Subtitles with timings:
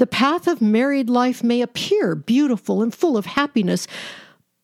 [0.00, 3.86] The path of married life may appear beautiful and full of happiness,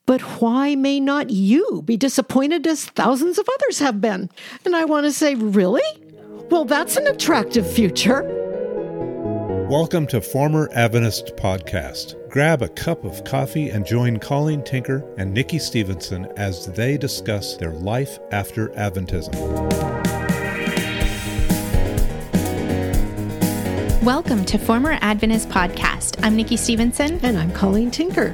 [0.07, 4.31] but why may not you be disappointed as thousands of others have been?
[4.65, 5.83] And I want to say, really?
[6.51, 8.23] Well, that's an attractive future.
[9.69, 12.15] Welcome to Former Adventist Podcast.
[12.31, 17.59] Grab a cup of coffee and join Colleen Tinker and Nikki Stevenson as they discuss
[17.59, 19.96] their life after Adventism.
[24.07, 26.21] Welcome to Former Adventist Podcast.
[26.23, 27.19] I'm Nikki Stevenson.
[27.25, 28.31] And I'm Colleen Tinker.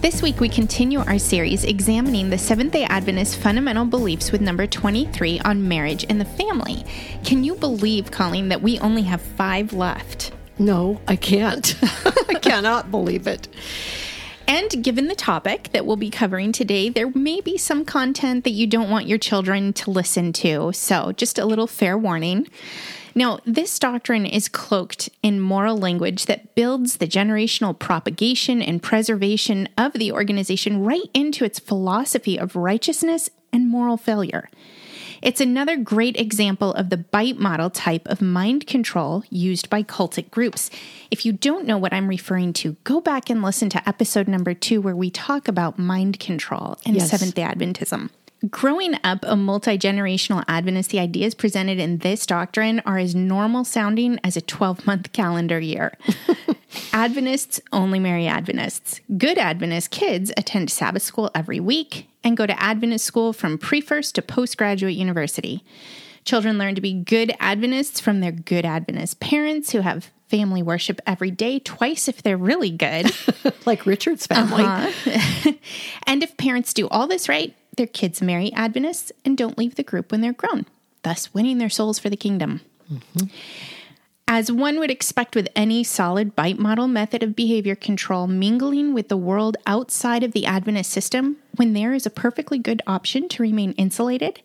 [0.00, 4.64] This week, we continue our series examining the Seventh day Adventist fundamental beliefs with number
[4.64, 6.84] 23 on marriage and the family.
[7.24, 10.30] Can you believe, Colleen, that we only have five left?
[10.60, 11.74] No, I can't.
[11.82, 13.48] I cannot believe it.
[14.46, 18.50] And given the topic that we'll be covering today, there may be some content that
[18.50, 20.72] you don't want your children to listen to.
[20.72, 22.46] So, just a little fair warning.
[23.14, 29.68] Now, this doctrine is cloaked in moral language that builds the generational propagation and preservation
[29.76, 34.48] of the organization right into its philosophy of righteousness and moral failure.
[35.20, 40.32] It's another great example of the bite model type of mind control used by cultic
[40.32, 40.68] groups.
[41.12, 44.52] If you don't know what I'm referring to, go back and listen to episode number
[44.52, 47.10] two, where we talk about mind control and Yes.
[47.10, 48.10] Seventh day Adventism.
[48.50, 53.64] Growing up a multi generational Adventist, the ideas presented in this doctrine are as normal
[53.64, 55.96] sounding as a 12 month calendar year.
[56.92, 59.00] Adventists only marry Adventists.
[59.16, 63.80] Good Adventist kids attend Sabbath school every week and go to Adventist school from pre
[63.80, 65.62] first to postgraduate university.
[66.24, 71.00] Children learn to be good Adventists from their good Adventist parents who have family worship
[71.06, 73.12] every day, twice if they're really good.
[73.64, 74.64] Like Richard's family.
[74.64, 75.52] Uh-huh.
[76.06, 79.84] and if parents do all this right, their kids marry Adventists and don't leave the
[79.84, 80.66] group when they're grown,
[81.04, 82.60] thus winning their souls for the kingdom.
[84.34, 89.08] As one would expect with any solid bite model method of behavior control, mingling with
[89.08, 93.42] the world outside of the Adventist system, when there is a perfectly good option to
[93.42, 94.40] remain insulated,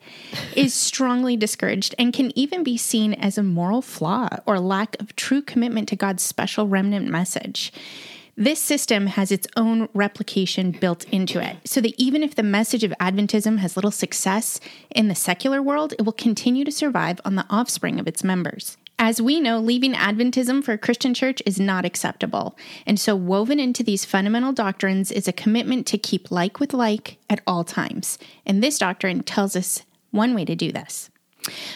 [0.58, 5.16] is strongly discouraged and can even be seen as a moral flaw or lack of
[5.16, 7.72] true commitment to God's special remnant message.
[8.36, 12.84] This system has its own replication built into it, so that even if the message
[12.84, 14.60] of Adventism has little success
[14.94, 18.76] in the secular world, it will continue to survive on the offspring of its members.
[19.00, 22.58] As we know, leaving Adventism for a Christian church is not acceptable.
[22.86, 27.18] And so, woven into these fundamental doctrines is a commitment to keep like with like
[27.30, 28.18] at all times.
[28.44, 31.12] And this doctrine tells us one way to do this.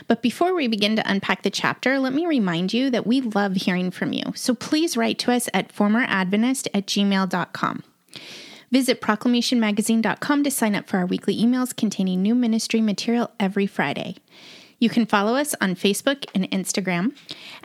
[0.07, 3.55] But before we begin to unpack the chapter, let me remind you that we love
[3.55, 4.23] hearing from you.
[4.35, 7.83] So please write to us at formeradventist at gmail.com.
[8.71, 14.15] Visit proclamationmagazine.com to sign up for our weekly emails containing new ministry material every Friday.
[14.81, 17.15] You can follow us on Facebook and Instagram.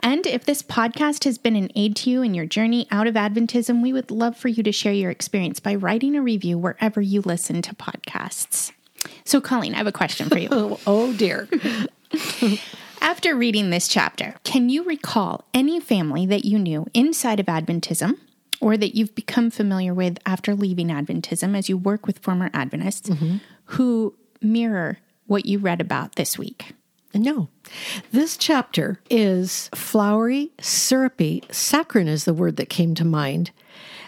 [0.01, 3.15] And if this podcast has been an aid to you in your journey out of
[3.15, 7.01] Adventism, we would love for you to share your experience by writing a review wherever
[7.01, 8.71] you listen to podcasts.
[9.25, 10.47] So, Colleen, I have a question for you.
[10.51, 11.49] Oh, oh dear.
[13.01, 18.19] After reading this chapter, can you recall any family that you knew inside of Adventism
[18.61, 23.09] or that you've become familiar with after leaving Adventism as you work with former Adventists
[23.09, 23.37] mm-hmm.
[23.65, 26.75] who mirror what you read about this week?
[27.17, 27.49] No.
[28.11, 31.43] This chapter is flowery, syrupy.
[31.51, 33.51] Saccharine is the word that came to mind.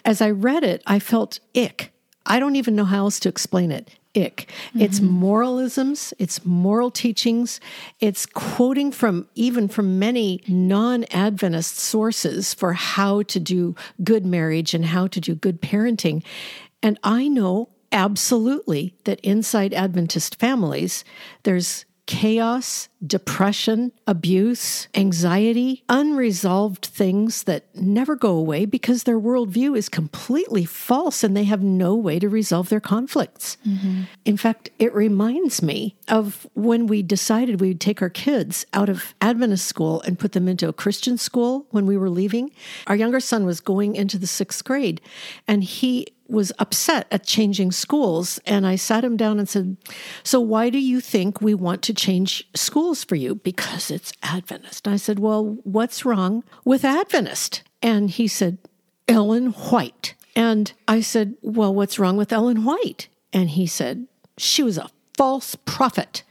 [0.06, 1.92] As I read it, I felt ick.
[2.26, 3.96] I don't even know how else to explain it.
[4.16, 4.50] Ick.
[4.76, 5.20] It's mm-hmm.
[5.20, 7.60] moralisms, it's moral teachings,
[8.00, 14.74] it's quoting from even from many non Adventist sources for how to do good marriage
[14.74, 16.24] and how to do good parenting.
[16.82, 21.04] And I know absolutely that inside Adventist families,
[21.44, 29.90] there's chaos, depression, abuse, anxiety, unresolved things that never go away because their worldview is
[29.90, 33.58] completely false and they have no way to resolve their conflicts.
[33.64, 34.02] Mm-hmm.
[34.26, 38.90] In fact, it reminds me of when we decided we would take our kids out
[38.90, 42.50] of Adventist school and put them into a Christian school when we were leaving.
[42.88, 45.00] Our younger son was going into the sixth grade
[45.48, 48.40] and he was upset at changing schools.
[48.46, 49.78] And I sat him down and said,
[50.24, 53.36] So, why do you think we want to change schools for you?
[53.36, 54.86] Because it's Adventist.
[54.86, 57.64] And I said, Well, what's wrong with Adventist?
[57.82, 58.58] And he said,
[59.08, 60.16] Ellen White.
[60.36, 63.08] And I said, Well, what's wrong with Ellen White?
[63.34, 66.24] And he said, She was a false prophet.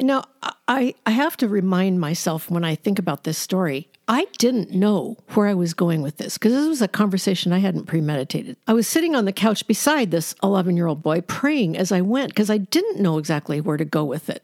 [0.00, 0.24] Now,
[0.66, 5.16] I, I have to remind myself when I think about this story, I didn't know
[5.34, 8.56] where I was going with this because this was a conversation I hadn't premeditated.
[8.66, 12.00] I was sitting on the couch beside this 11 year old boy praying as I
[12.00, 14.42] went because I didn't know exactly where to go with it.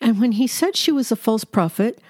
[0.00, 2.00] And when he said she was a false prophet,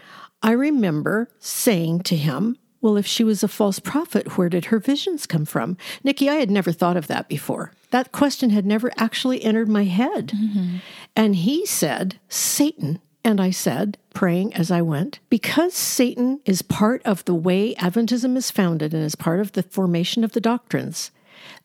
[0.43, 4.79] I remember saying to him, Well, if she was a false prophet, where did her
[4.79, 5.79] visions come from?
[6.03, 7.73] Nikki, I had never thought of that before.
[7.91, 10.33] That question had never actually entered my head.
[10.35, 10.77] Mm-hmm.
[11.17, 13.01] And he said, Satan.
[13.25, 18.37] And I said, praying as I went, because Satan is part of the way Adventism
[18.37, 21.13] is founded and is part of the formation of the doctrines,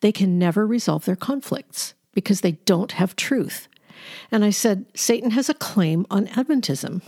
[0.02, 3.68] they can never resolve their conflicts because they don't have truth.
[4.32, 7.02] And I said, Satan has a claim on Adventism.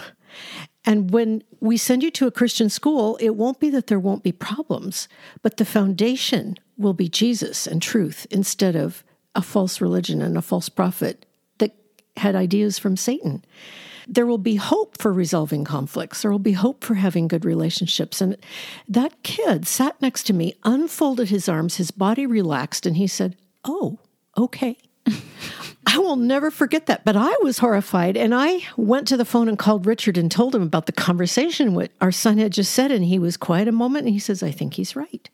[0.90, 4.24] And when we send you to a Christian school, it won't be that there won't
[4.24, 5.08] be problems,
[5.44, 9.04] but the foundation will be Jesus and truth instead of
[9.36, 11.28] a false religion and a false prophet
[11.60, 11.76] that
[12.18, 13.46] had ideas from Satan.
[14.08, 16.24] There will be hope for resolving conflicts.
[16.24, 18.20] There will be hope for having good relationships.
[18.20, 18.36] And
[18.88, 23.36] that kid sat next to me, unfolded his arms, his body relaxed, and he said,
[23.64, 24.00] Oh,
[24.36, 24.76] okay.
[25.92, 27.04] I will never forget that.
[27.04, 28.16] But I was horrified.
[28.16, 31.74] And I went to the phone and called Richard and told him about the conversation
[31.74, 32.92] what our son had just said.
[32.92, 35.28] And he was quiet a moment and he says, I think he's right.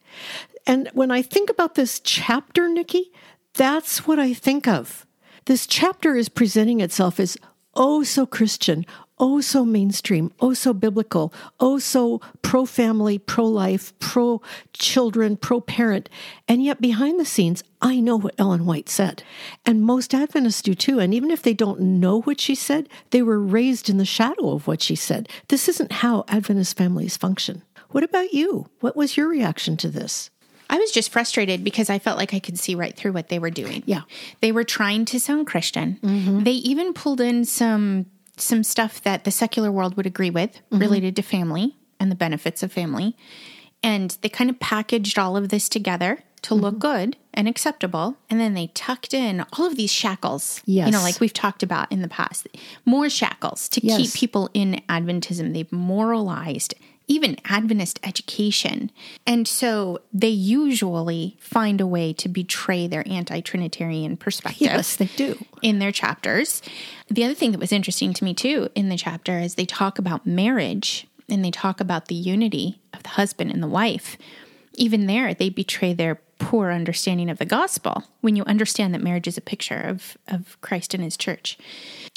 [0.65, 3.11] And when I think about this chapter, Nikki,
[3.53, 5.05] that's what I think of.
[5.43, 7.37] This chapter is presenting itself as
[7.73, 8.85] oh so Christian,
[9.17, 14.41] oh so mainstream, oh so biblical, oh so pro family, pro life, pro
[14.73, 16.09] children, pro parent.
[16.47, 19.23] And yet behind the scenes, I know what Ellen White said.
[19.65, 20.99] And most Adventists do too.
[20.99, 24.51] And even if they don't know what she said, they were raised in the shadow
[24.51, 25.29] of what she said.
[25.47, 27.63] This isn't how Adventist families function.
[27.89, 28.67] What about you?
[28.79, 30.29] What was your reaction to this?
[30.69, 33.39] I was just frustrated because I felt like I could see right through what they
[33.39, 33.83] were doing.
[33.85, 34.01] Yeah.
[34.41, 35.99] They were trying to sound Christian.
[36.01, 36.43] Mm-hmm.
[36.43, 40.79] They even pulled in some some stuff that the secular world would agree with mm-hmm.
[40.79, 43.15] related to family and the benefits of family.
[43.83, 46.63] And they kind of packaged all of this together to mm-hmm.
[46.63, 48.17] look good and acceptable.
[48.29, 50.61] And then they tucked in all of these shackles.
[50.85, 52.47] You know, like we've talked about in the past.
[52.85, 53.97] More shackles to Yes.
[53.97, 55.53] keep people in Adventism.
[55.53, 56.73] They've moralized
[57.07, 58.91] even Adventist education.
[59.27, 65.05] And so they usually find a way to betray their anti Trinitarian perspective Yes, they
[65.15, 65.37] do.
[65.61, 66.61] in their chapters.
[67.09, 69.99] The other thing that was interesting to me too in the chapter is they talk
[69.99, 74.17] about marriage and they talk about the unity of the husband and the wife.
[74.73, 79.27] Even there, they betray their poor understanding of the gospel when you understand that marriage
[79.27, 81.57] is a picture of, of Christ and his church.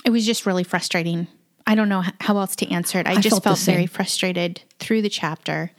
[0.05, 1.29] It was just really frustrating.
[1.69, 3.06] I don't know how else to answer it.
[3.06, 5.70] I, just felt felt very frustrated through the chapter.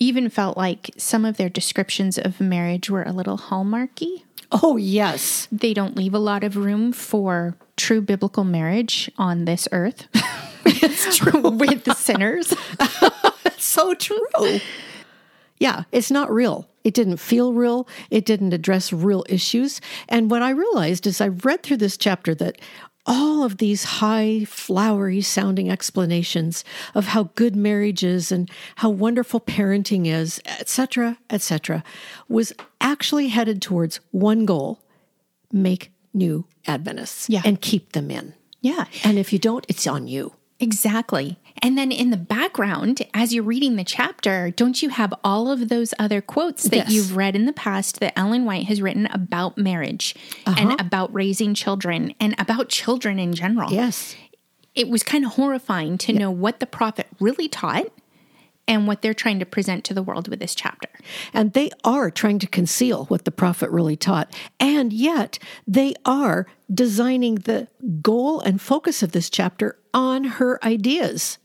[0.00, 5.48] Even felt like some of their descriptions of marriage were a little hallmarky Oh, yes.
[5.50, 10.08] they don't leave a lot of room for true biblical marriage on this earth.
[10.66, 12.52] it's true with the sinners.
[13.58, 14.60] so true.
[15.58, 16.68] Yeah, it's not real.
[16.84, 17.88] It didn't feel real.
[18.10, 19.80] It didn't address real issues.
[20.08, 22.60] And what I realized is I read through this chapter that
[23.06, 26.64] all of these high, flowery sounding explanations
[26.94, 31.82] of how good marriage is and how wonderful parenting is, etc., etc.,
[32.28, 34.80] was actually headed towards one goal
[35.52, 37.42] make new Adventists Yeah.
[37.44, 38.34] and keep them in.
[38.60, 40.34] Yeah, And if you don't, it's on you.
[40.60, 41.38] exactly.
[41.62, 45.68] And then in the background, as you're reading the chapter, don't you have all of
[45.68, 46.92] those other quotes that Yes.
[46.92, 50.76] you've read in the past that Ellen White has written about marriage and uh-huh.
[50.80, 53.72] about raising children and about children in general?
[53.72, 54.16] Yes.
[54.74, 57.86] It was kind of horrifying to know what the prophet really taught
[58.66, 60.88] and what they're trying to present to the world with this chapter.
[61.34, 64.34] And they are trying to conceal what the prophet really taught.
[64.58, 67.68] And yet they are designing the
[68.00, 71.38] goal and focus of this chapter on her ideas.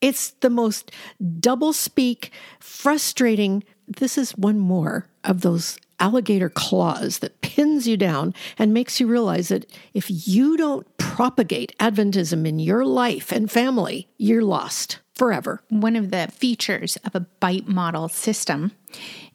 [0.00, 0.92] It's the most
[1.40, 3.64] double speak, frustrating.
[3.86, 9.06] This is one more of those alligator claws that pins you down and makes you
[9.06, 15.62] realize that if you don't propagate Adventism in your life and family, you're lost forever.
[15.68, 18.72] one of the features of a bite model system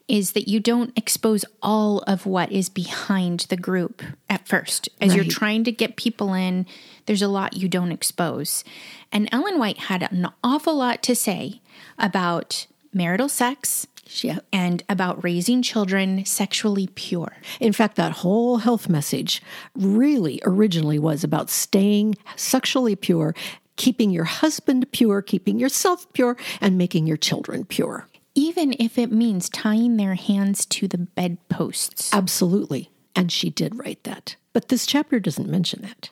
[0.08, 4.88] is that you don't expose all of what is behind the group at first.
[5.02, 6.66] As you're trying to get people in,
[7.08, 8.64] there's a lot you don't expose.
[9.12, 11.62] And Ellen White had an awful lot to say
[11.98, 13.88] about marital sex
[14.22, 14.40] Yeah.
[14.54, 17.38] and about raising children sexually pure.
[17.60, 19.42] In fact, that whole health message
[19.76, 23.34] really originally was about staying sexually pure,
[23.76, 28.08] keeping your husband pure, keeping yourself pure, and making your children pure.
[28.36, 32.14] Even if it means tying their hands to the bedposts.
[32.14, 32.92] Absolutely.
[33.16, 34.36] And she did write that.
[34.54, 36.10] But this chapter doesn't mention that.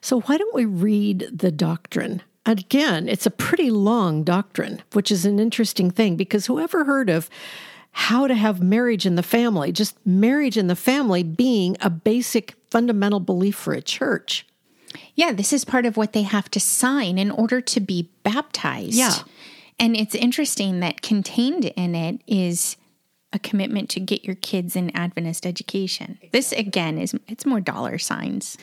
[0.00, 2.22] So why don't we read the doctrine?
[2.46, 7.28] Again, it's a pretty long doctrine, which is an interesting thing because whoever heard of
[7.92, 12.54] how to have marriage in the family, just marriage in the family being a basic
[12.68, 14.46] fundamental belief for a church?
[15.14, 18.94] Yeah, this is part of what they have to sign in order to be baptized.
[18.94, 19.18] Yeah.
[19.78, 22.76] And it's interesting that contained in it is
[23.32, 26.18] a commitment to get your kids in Adventist education.
[26.32, 28.56] This again is it's more dollar signs.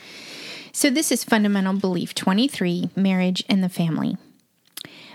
[0.72, 4.16] So this is fundamental belief 23, marriage and the family.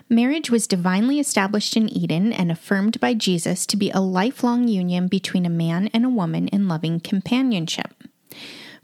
[0.10, 5.08] Marriage was divinely established in Eden and affirmed by Jesus to be a lifelong union
[5.08, 7.94] between a man and a woman in loving companionship.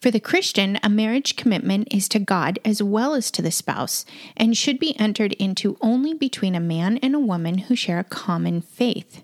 [0.03, 4.03] For the Christian, a marriage commitment is to God as well as to the spouse
[4.35, 8.03] and should be entered into only between a man and a woman who share a
[8.03, 9.23] common faith.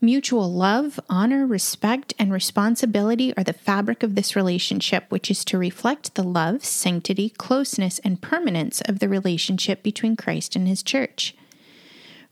[0.00, 5.58] Mutual love, honor, respect, and responsibility are the fabric of this relationship, which is to
[5.58, 11.36] reflect the love, sanctity, closeness, and permanence of the relationship between Christ and his church.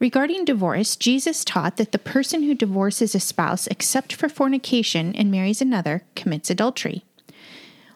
[0.00, 5.30] Regarding divorce, Jesus taught that the person who divorces a spouse except for fornication and
[5.30, 7.04] marries another commits adultery.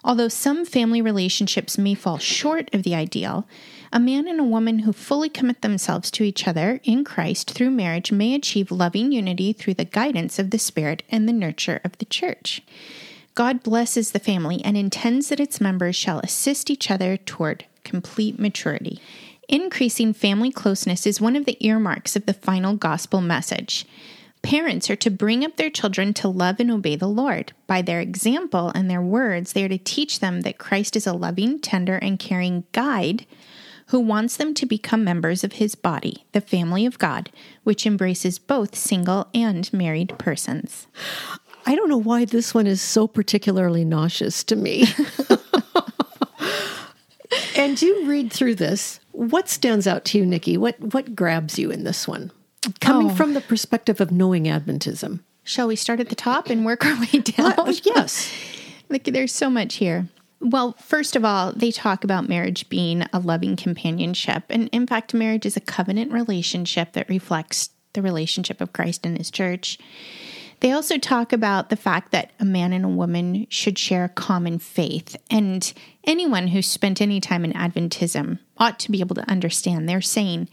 [0.07, 3.45] Although some family relationships may fall short of the ideal,
[3.93, 7.73] a man and a woman who fully commit themselves to each other in Christ through
[7.73, 11.99] marriage may achieve loving unity through the guidance of the Spirit and the nurture of
[11.99, 12.63] the church.
[13.35, 18.39] God blesses the family and intends that its members shall assist each other toward complete
[18.39, 19.01] maturity.
[19.49, 23.85] Increasing family closeness is one of the earmarks of the final gospel message.
[24.47, 27.53] Parents are to bring up their children to love and obey the Lord.
[27.67, 31.13] By their example and their words, they are to teach them that Christ is a
[31.13, 33.27] loving, tender, and caring guide
[33.89, 37.29] who wants them to become members of his body, the family of God,
[37.65, 40.87] which embraces both single and married persons.
[41.67, 44.85] I don't know why this one is so particularly nauseous to me.
[47.57, 49.01] and you read through this.
[49.11, 50.57] What stands out to you, Nikki?
[50.57, 52.31] What what grabs you in this one?
[52.81, 53.15] Coming oh.
[53.15, 55.21] from the perspective of knowing Adventism.
[55.45, 57.53] Shall we start at the top and work our way down?
[57.59, 58.33] Uh, yes.
[58.89, 60.09] like there's so much here.
[60.41, 64.45] Well, first of all, they talk about marriage being a loving companionship.
[64.51, 69.17] And in fact, marriage is a covenant relationship that reflects the relationship of Christ and
[69.17, 69.79] his church.
[70.61, 74.11] They also talk about the fact that a man and a woman should share a
[74.11, 75.17] common faith.
[75.31, 75.73] And
[76.05, 79.89] anyone who's spent any time in Adventism ought to be able to understand.
[79.89, 80.49] They're saying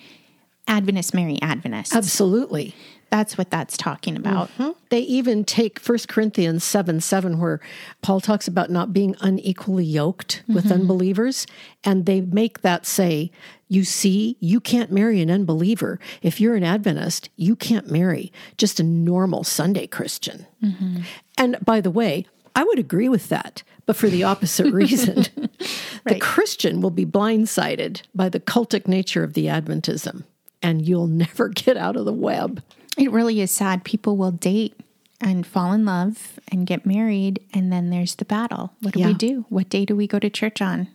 [0.68, 1.96] Adventists marry Adventist.
[1.96, 2.76] Absolutely.
[3.14, 4.50] That's what that's talking about.
[4.58, 4.72] Mm-hmm.
[4.90, 7.60] They even take 1 Corinthians 7 7, where
[8.02, 10.56] Paul talks about not being unequally yoked mm-hmm.
[10.56, 11.46] with unbelievers.
[11.84, 13.32] And they make that say,
[13.68, 16.00] you see, you can't marry an unbeliever.
[16.24, 20.48] If you're an Adventist, you can't marry just a normal Sunday Christian.
[20.64, 21.02] Mm-hmm.
[21.38, 25.28] And by the way, I would agree with that, but for the opposite reason.
[25.38, 26.16] right.
[26.16, 30.24] The Christian will be blindsided by the cultic nature of the Adventism
[30.64, 32.64] and you'll never get out of the web.
[32.98, 33.84] It really is sad.
[33.84, 34.80] People will date
[35.22, 38.74] and fall in love and get married, and then there's the battle.
[38.82, 39.08] What do yeah.
[39.08, 39.46] we do?
[39.50, 40.90] What day do we go to church on?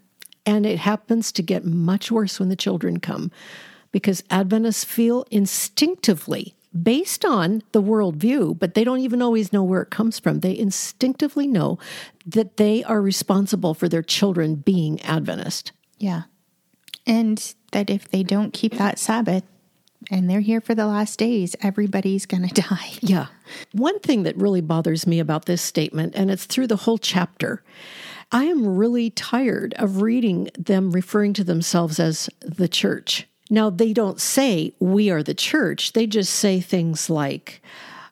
[0.45, 3.31] And it happens to get much worse when the children come
[3.93, 9.83] because Adventists feel instinctively, based on the worldview, but they don't even always know where
[9.83, 10.41] it comes from.
[10.41, 11.79] They instinctively know
[12.27, 15.73] that they are responsible for their children being Adventist.
[15.99, 16.25] Yeah.
[17.07, 19.45] And that if they don't keep that Sabbath,
[20.11, 21.55] and they're here for the last days.
[21.63, 22.93] Everybody's going to die.
[23.01, 23.27] Yeah.
[23.73, 27.63] One thing that really bothers me about this statement, and it's through the whole chapter,
[28.31, 33.27] I am really tired of reading them referring to themselves as the church.
[33.51, 37.63] Now, they don't say we are the church, they just say things like,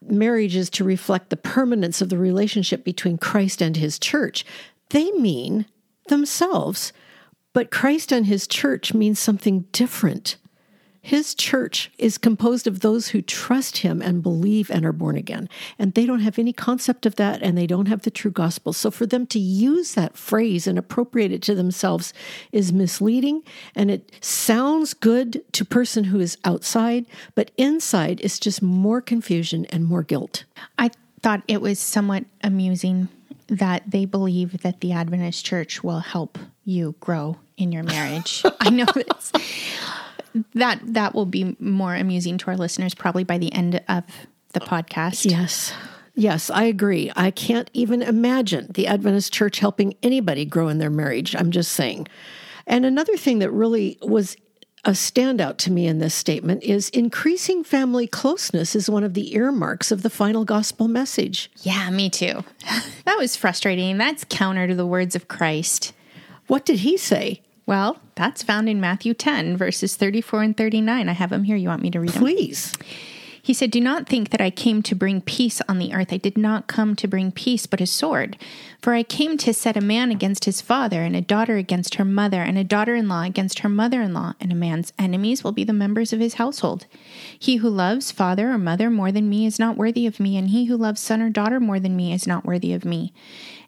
[0.03, 4.47] marriage is to reflect the permanence of the relationship between Christ and his church.
[4.91, 5.67] They mean
[6.09, 6.93] themselves,
[7.53, 10.37] but Christ and his church means something different.
[11.07, 15.49] His church is composed of those who trust him and believe and are born again.
[15.79, 18.73] And they don't have any concept of that and they don't have the true gospel.
[18.73, 22.13] So for them to use that phrase and appropriate it to themselves
[22.51, 23.45] is misleading
[23.77, 29.65] and it sounds good to person who is outside, but inside is just more confusion
[29.67, 30.43] and more guilt.
[30.77, 30.91] I
[31.23, 33.07] thought it was somewhat amusing
[33.47, 38.43] that they believe that the Adventist church will help you grow in your marriage.
[38.61, 39.31] I know it's
[40.55, 44.05] that that will be more amusing to our listeners probably by the end of
[44.53, 45.31] the podcast.
[45.31, 45.73] Yes.
[46.15, 47.13] Yes, I agree.
[47.15, 51.37] I can't even imagine the Adventist church helping anybody grow in their marriage.
[51.37, 52.09] I'm just saying.
[52.67, 54.35] And another thing that really was
[54.87, 59.35] a standout to me in this statement is increasing family closeness is one of the
[59.35, 61.51] earmarks of the final gospel message.
[61.63, 62.45] Yeah, me too.
[63.05, 63.99] that was frustrating.
[63.99, 65.93] That's counter to the words of Christ.
[66.47, 67.43] What did he say?
[67.67, 71.09] Well, that's found in Matthew 10, verses 34 and 39.
[71.09, 71.57] I have them here.
[71.57, 72.23] You want me to read them?
[72.23, 72.73] Please.
[73.47, 76.13] He said, Do not think that I came to bring peace on the earth.
[76.13, 78.37] I did not come to bring peace, but a sword.
[78.83, 82.05] For I came to set a man against his father, and a daughter against her
[82.05, 85.45] mother, and a daughter in law against her mother in law, and a man's enemies
[85.45, 86.87] will be the members of his household.
[87.39, 90.51] He who loves father or mother more than me is not worthy of me, and
[90.51, 93.13] he who loves son or daughter more than me is not worthy of me.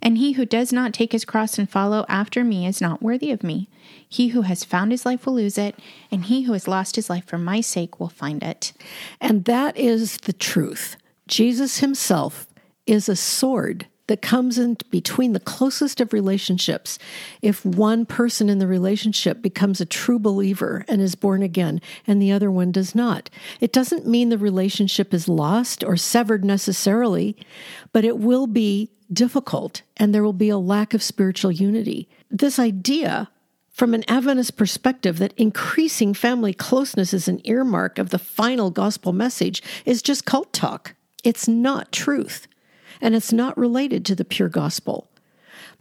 [0.01, 3.31] And he who does not take his cross and follow after me is not worthy
[3.31, 3.69] of me.
[4.09, 5.79] He who has found his life will lose it,
[6.11, 8.73] and he who has lost his life for my sake will find it.
[9.21, 10.97] And that is the truth.
[11.27, 12.47] Jesus himself
[12.87, 16.99] is a sword that comes in between the closest of relationships.
[17.41, 22.21] If one person in the relationship becomes a true believer and is born again, and
[22.21, 27.37] the other one does not, it doesn't mean the relationship is lost or severed necessarily,
[27.93, 32.09] but it will be difficult and there will be a lack of spiritual unity.
[32.31, 33.31] This idea
[33.79, 39.13] from an Adventist perspective, that increasing family closeness is an earmark of the final gospel
[39.13, 40.97] message is just cult talk.
[41.23, 42.49] It's not truth,
[43.01, 45.09] and it's not related to the pure gospel.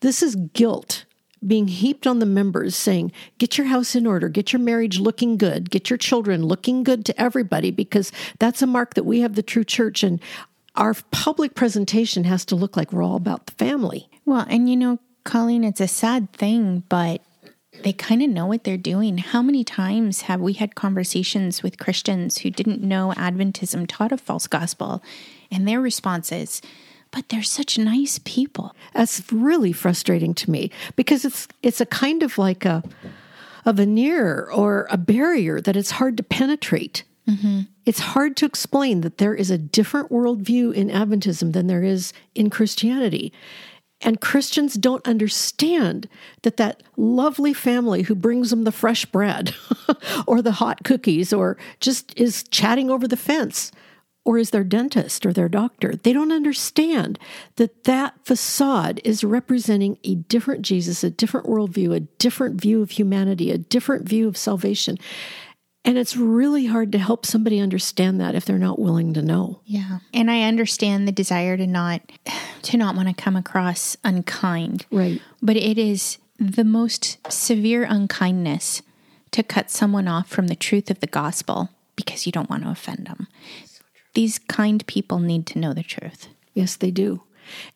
[0.02, 1.06] This is guilt
[1.46, 5.38] being heaped on the members, saying, Get your house in order, get your marriage looking
[5.38, 9.36] good, get your children looking good to everybody, because that's a mark that we have
[9.36, 10.20] the true church, and
[10.76, 14.10] our public presentation has to look like we're all about the family.
[14.26, 17.22] Well, and you know, Colleen, it's a sad thing, but
[17.84, 19.18] they kind of know what they're doing.
[19.18, 24.18] How many times have we had conversations with Christians who didn't know Adventism taught a
[24.18, 25.04] false gospel?
[25.52, 26.62] And their response is,
[27.18, 28.76] but they're such nice people.
[28.94, 32.84] That's really frustrating to me because it's it's a kind of like a
[33.66, 37.06] a veneer or a barrier that it's hard to penetrate.
[37.28, 37.62] Mm-hmm.
[37.88, 42.14] It's hard to explain that there is a different worldview in Adventism than there is
[42.36, 43.34] in Christianity.
[44.02, 46.08] And Christians don't understand
[46.44, 49.56] that that lovely family who brings them the fresh bread
[50.28, 53.72] or the hot cookies or just is chatting over the fence
[54.28, 57.18] or is their dentist or their doctor, they don't understand
[57.56, 62.92] that that facade is representing a different Jesus, a different worldview, a different view of
[62.92, 64.98] humanity, a different view of salvation.
[65.86, 69.62] And it's really hard to help somebody understand that if they're not willing to know.
[69.64, 70.00] Yeah.
[70.14, 72.02] And I understand the desire to not
[72.64, 74.86] to not want to come across unkind.
[74.92, 75.22] Right.
[75.42, 78.82] But it is the most severe unkindness
[79.32, 82.70] to cut someone off from the truth of the gospel because you don't want to
[82.70, 83.28] offend them.
[84.18, 86.30] These kind people need to know the truth.
[86.56, 87.22] Yes, they do.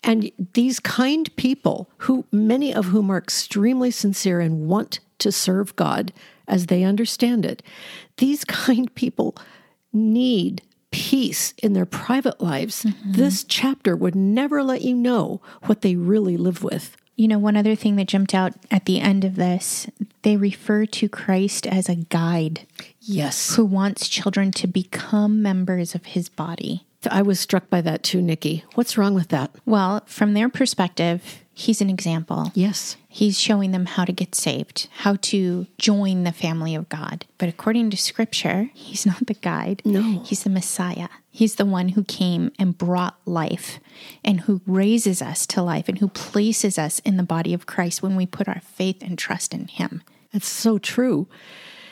[0.04, 5.76] And these kind people, who many of whom are extremely sincere and want to serve
[5.76, 6.12] God
[6.48, 7.62] as they understand it,
[8.18, 9.36] these kind people
[9.94, 12.86] need peace in their private lives.
[12.86, 13.12] Mm-hmm.
[13.12, 16.98] This chapter would never let you know what they really live with.
[17.22, 19.86] You know, one other thing that jumped out at the end of this,
[20.24, 22.66] they refer to Christ as a guide.
[23.00, 23.54] Yes.
[23.56, 26.88] Who wants children to become members of his body.
[27.12, 28.66] I was struck by that too, Nikki.
[28.74, 29.52] What's wrong with that?
[29.68, 32.52] Well, from their perspective, he's an example.
[32.54, 32.98] Yes.
[33.08, 37.26] He's showing them how to get saved, how to join the family of God.
[37.38, 39.82] But according to scripture, he's not the guide.
[39.86, 40.24] No.
[40.26, 41.10] He's the Messiah.
[41.30, 43.80] He's the one who came and brought life
[44.24, 48.02] and who raises us to life and who places us in the body of Christ
[48.02, 50.02] when we put our faith and trust in him.
[50.34, 51.28] That's so true.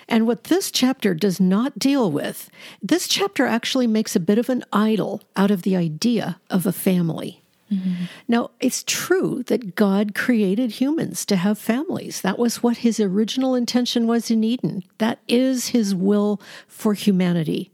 [0.07, 2.49] And what this chapter does not deal with,
[2.81, 6.73] this chapter actually makes a bit of an idol out of the idea of a
[6.73, 7.43] family.
[7.71, 8.05] Mm-hmm.
[8.27, 12.21] Now, it's true that God created humans to have families.
[12.21, 14.83] That was what his original intention was in Eden.
[14.97, 17.71] That is his will for humanity.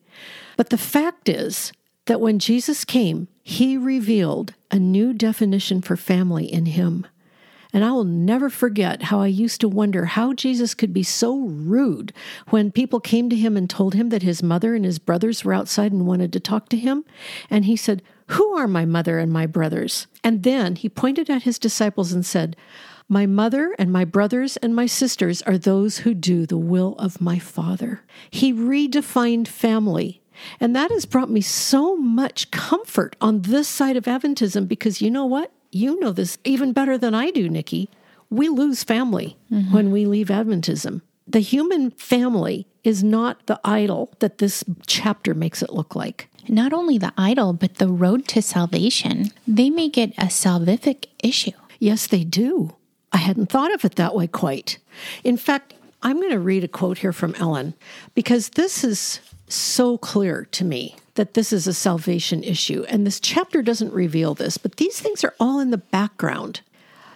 [0.58, 1.72] But the fact is
[2.06, 7.08] that when Jesus came, he revealed a new definition for family in him.
[7.76, 11.40] And I will never forget how I used to wonder how Jesus could be so
[11.40, 12.14] rude
[12.48, 15.54] when people came to him and told him that his mother and his brothers were
[15.54, 17.04] outside and wanted to talk to him.
[17.50, 20.08] And he said, Who are my mother and my brothers?
[20.24, 22.56] And then he pointed at his disciples and said,
[23.10, 27.22] my mother and my brothers and my sisters are those who do the will of
[27.22, 28.02] my Father.
[28.32, 30.24] He redefined family.
[30.60, 35.12] And that has brought me so much comfort on this side of Adventism because you
[35.12, 35.52] know what?
[35.76, 37.90] You know this even better than I do, Nikki.
[38.30, 39.74] We lose family mm-hmm.
[39.74, 41.02] when we leave Adventism.
[41.28, 46.30] The human family is not the idol that this chapter makes it look like.
[46.48, 49.32] Not only the idol, but the road to salvation.
[49.48, 51.52] They make it a salvific issue.
[51.80, 52.76] Yes, they do.
[53.12, 54.78] I hadn't thought of it that way quite.
[55.24, 57.74] In fact, I'm going to read a quote here from Ellen
[58.14, 62.86] because this is so clear to me that this is a salvation issue.
[62.90, 66.62] And this chapter doesn't reveal this, but these things are all in the background.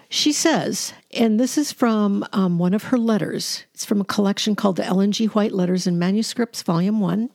[0.09, 4.55] She says, and this is from um, one of her letters, it's from a collection
[4.55, 5.25] called the Ellen G.
[5.25, 7.29] White Letters and Manuscripts, Volume 1.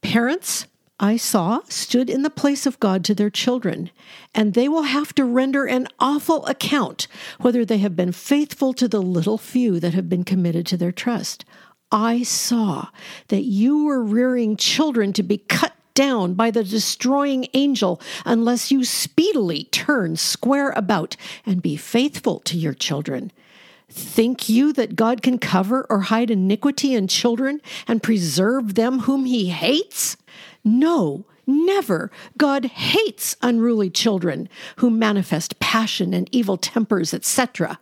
[0.00, 0.66] Parents,
[0.98, 3.90] I saw stood in the place of God to their children,
[4.34, 7.08] and they will have to render an awful account
[7.40, 10.92] whether they have been faithful to the little few that have been committed to their
[10.92, 11.44] trust.
[11.94, 12.88] I saw
[13.28, 18.84] that you were rearing children to be cut down by the destroying angel unless you
[18.84, 21.14] speedily turn square about
[21.46, 23.30] and be faithful to your children.
[23.88, 29.24] Think you that God can cover or hide iniquity in children and preserve them whom
[29.24, 30.16] he hates?
[30.64, 32.10] No, never.
[32.36, 37.78] God hates unruly children who manifest passion and evil tempers, etc.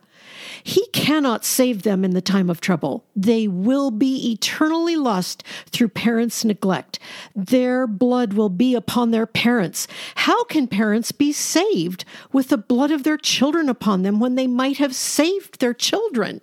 [0.63, 3.03] He cannot save them in the time of trouble.
[3.15, 6.99] They will be eternally lost through parents' neglect.
[7.35, 9.87] Their blood will be upon their parents.
[10.15, 14.47] How can parents be saved with the blood of their children upon them when they
[14.47, 16.39] might have saved their children?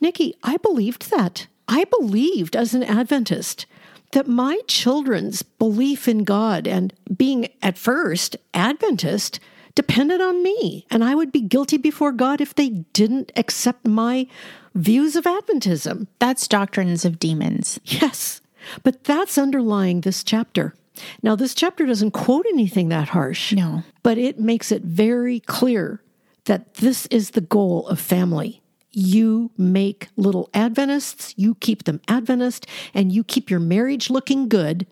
[0.00, 1.48] Nikki, I believed that.
[1.66, 3.66] I believed as an Adventist
[4.12, 9.40] that my children's belief in God and being at first Adventist
[9.74, 10.86] depended on me.
[10.90, 14.26] And I would be guilty before God if they didn't accept my
[14.74, 16.06] views of Adventism.
[16.18, 17.80] That's doctrines of demons.
[17.84, 18.40] Yes,
[18.82, 20.74] but that's underlying this chapter.
[21.22, 23.52] Now, this chapter doesn't quote anything that harsh.
[23.52, 23.84] No.
[24.02, 26.02] But it makes it very clear
[26.46, 32.66] that this is the goal of family you make little Adventists, you keep them Adventist,
[32.94, 34.86] and you keep your marriage looking good,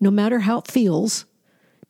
[0.00, 1.26] no matter how it feels.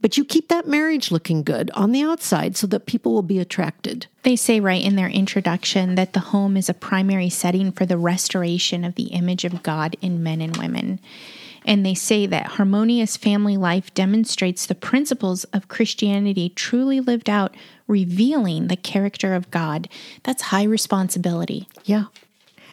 [0.02, 3.38] But you keep that marriage looking good on the outside so that people will be
[3.38, 4.06] attracted.
[4.24, 7.96] They say right in their introduction that the home is a primary setting for the
[7.96, 10.98] restoration of the image of God in men and women.
[11.64, 17.56] And they say that harmonious family life demonstrates the principles of Christianity truly lived out,
[17.86, 19.88] revealing the character of God.
[20.24, 21.68] That's high responsibility.
[21.84, 22.06] Yeah.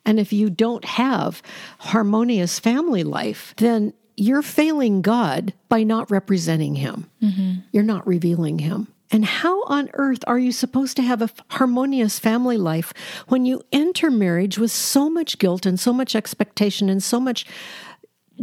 [0.04, 1.44] And if you don't have
[1.80, 7.10] harmonious family life, then you're failing God by not representing Him.
[7.22, 7.62] Mm-hmm.
[7.72, 8.88] You're not revealing Him.
[9.12, 12.94] And how on earth are you supposed to have a harmonious family life
[13.28, 17.46] when you enter marriage with so much guilt and so much expectation and so much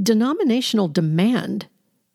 [0.02, 1.66] denominational demand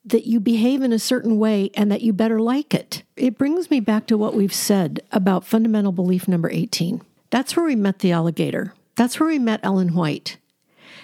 [0.04, 3.04] that you behave in a certain way and that you better like it.
[3.15, 7.02] It brings me back to what we've said about fundamental belief number 18.
[7.30, 8.74] That's where we met the alligator.
[8.95, 10.38] That's where we met Ellen White.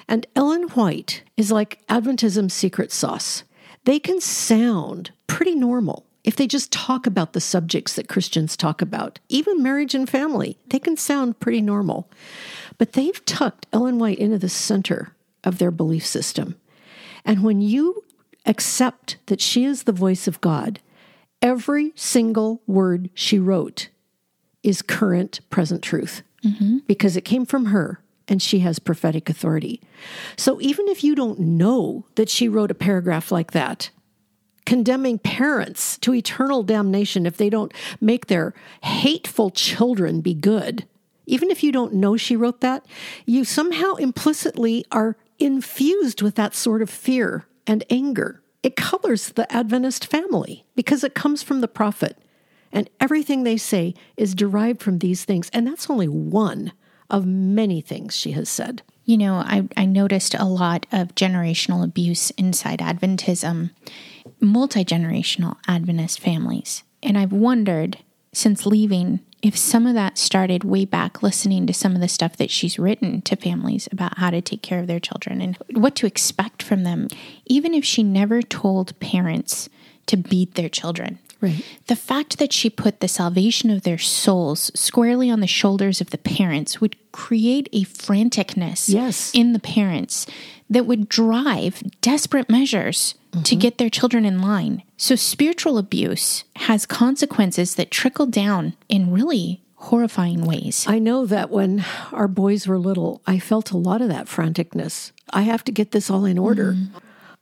[0.08, 3.44] And Ellen White is like Adventism's secret sauce.
[3.84, 8.82] They can sound pretty normal if they just talk about the subjects that Christians talk
[8.82, 10.58] about, even marriage and family.
[10.68, 12.10] They can sound pretty normal.
[12.78, 16.56] But they've tucked Ellen White into the center of their belief system.
[17.24, 18.04] And when you
[18.46, 20.80] accept that she is the voice of God,
[21.42, 23.90] every single word she wrote
[24.64, 26.80] is current, present truth mm-hmm.
[26.88, 29.82] because it came from her and she has prophetic authority.
[30.36, 33.90] So even if you don't know that she wrote a paragraph like that,
[34.66, 40.86] condemning parents to eternal damnation if they don't make their hateful children be good,
[41.26, 42.86] even if you don't know she wrote that,
[43.26, 48.42] you somehow implicitly are infused with that sort of fear and anger.
[48.64, 52.18] It colors the Adventist family because it comes from the prophet.
[52.72, 55.50] And everything they say is derived from these things.
[55.54, 56.74] And that's only one
[57.10, 58.82] of many things she has said.
[59.06, 63.72] You know, I, I noticed a lot of generational abuse inside Adventism,
[64.42, 66.84] multi generational Adventist families.
[67.02, 68.00] And I've wondered
[68.34, 72.36] since leaving if some of that started way back listening to some of the stuff
[72.38, 75.96] that she's written to families about how to take care of their children and what
[75.96, 77.08] to expect from them,
[77.46, 79.70] even if she never told parents
[80.08, 81.20] to beat their children.
[81.40, 81.64] Right.
[81.88, 86.10] The fact that she put the salvation of their souls squarely on the shoulders of
[86.10, 89.32] the parents would create a franticness yes.
[89.34, 90.26] in the parents
[90.70, 93.44] that would drive desperate measures mm-hmm.
[93.44, 94.84] to get their children in line.
[94.98, 100.86] So, spiritual abuse has consequences that trickle down in really horrifying ways.
[100.88, 105.12] I know that when our boys were little, I felt a lot of that franticness.
[105.32, 106.74] I have to get this all in order.
[106.74, 106.98] Mm-hmm.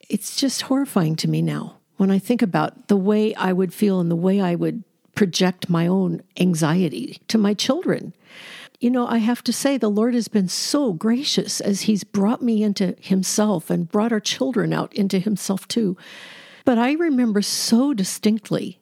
[0.10, 3.99] It's just horrifying to me now when I think about the way I would feel
[3.99, 4.84] and the way I would
[5.15, 8.13] project my own anxiety to my children.
[8.79, 12.41] You know, I have to say, the Lord has been so gracious as He's brought
[12.41, 15.95] me into Himself and brought our children out into Himself too.
[16.65, 18.79] But I remember so distinctly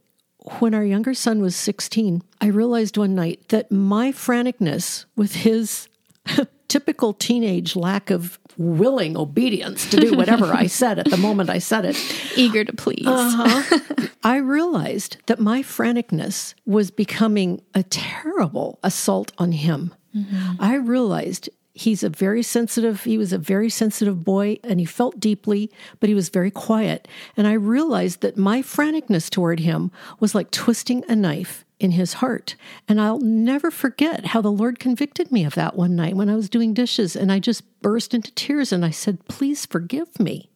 [0.60, 5.88] when our younger son was 16, I realized one night that my franticness with his
[6.74, 11.60] typical teenage lack of willing obedience to do whatever I said at the moment I
[11.60, 11.96] said it.
[12.36, 13.06] Eager to please.
[13.06, 14.08] Uh-huh.
[14.24, 19.94] I realized that my franticness was becoming a terrible assault on him.
[20.16, 20.54] Mm-hmm.
[20.60, 25.20] I realized He's a very sensitive, he was a very sensitive boy and he felt
[25.20, 27.08] deeply, but he was very quiet.
[27.36, 32.14] And I realized that my franticness toward him was like twisting a knife in his
[32.14, 32.56] heart.
[32.88, 36.36] And I'll never forget how the Lord convicted me of that one night when I
[36.36, 40.50] was doing dishes and I just burst into tears and I said, Please forgive me.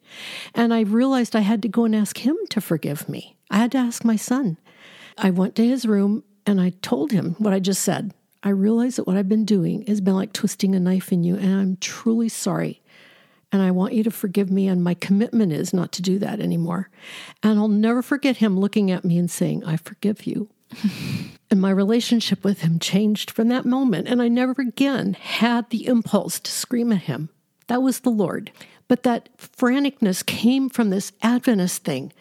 [0.55, 3.35] And I realized I had to go and ask him to forgive me.
[3.49, 4.57] I had to ask my son.
[5.17, 8.13] I went to his room and I told him what I just said.
[8.43, 11.35] I realize that what I've been doing has been like twisting a knife in you,
[11.35, 12.81] and I'm truly sorry.
[13.51, 16.39] And I want you to forgive me, and my commitment is not to do that
[16.39, 16.89] anymore.
[17.41, 20.49] And I'll never forget him looking at me and saying, I forgive you.
[21.51, 25.87] and my relationship with him changed from that moment, and I never again had the
[25.87, 27.29] impulse to scream at him.
[27.67, 28.51] That was the Lord.
[28.87, 32.13] But that franticness came from this Adventist thing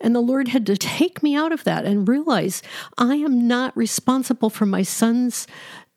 [0.00, 2.62] and the Lord had to take me out of that and realize
[2.96, 5.46] I am not responsible for my son's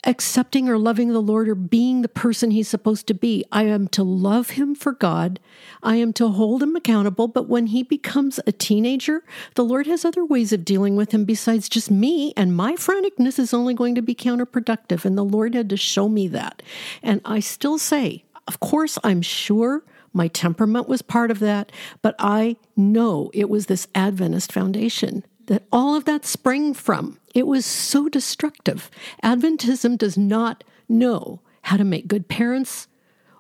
[0.06, 3.44] accepting or loving the Lord or being the person he's supposed to be.
[3.52, 5.40] I am to love him for God.
[5.82, 7.28] I am to hold him accountable.
[7.28, 9.24] But when he becomes a teenager,
[9.56, 12.34] the Lord has other ways of dealing with him besides just me.
[12.36, 15.06] And my franticness is only going to be counterproductive.
[15.06, 16.62] And the Lord had to show me that.
[17.02, 22.16] And I still say, of course, I'm sure my temperament was part of that, but
[22.20, 27.18] I know it was this Adventist foundation that all of that sprang from.
[27.34, 28.92] It was so destructive.
[29.24, 32.88] Adventism does not know how to make good parents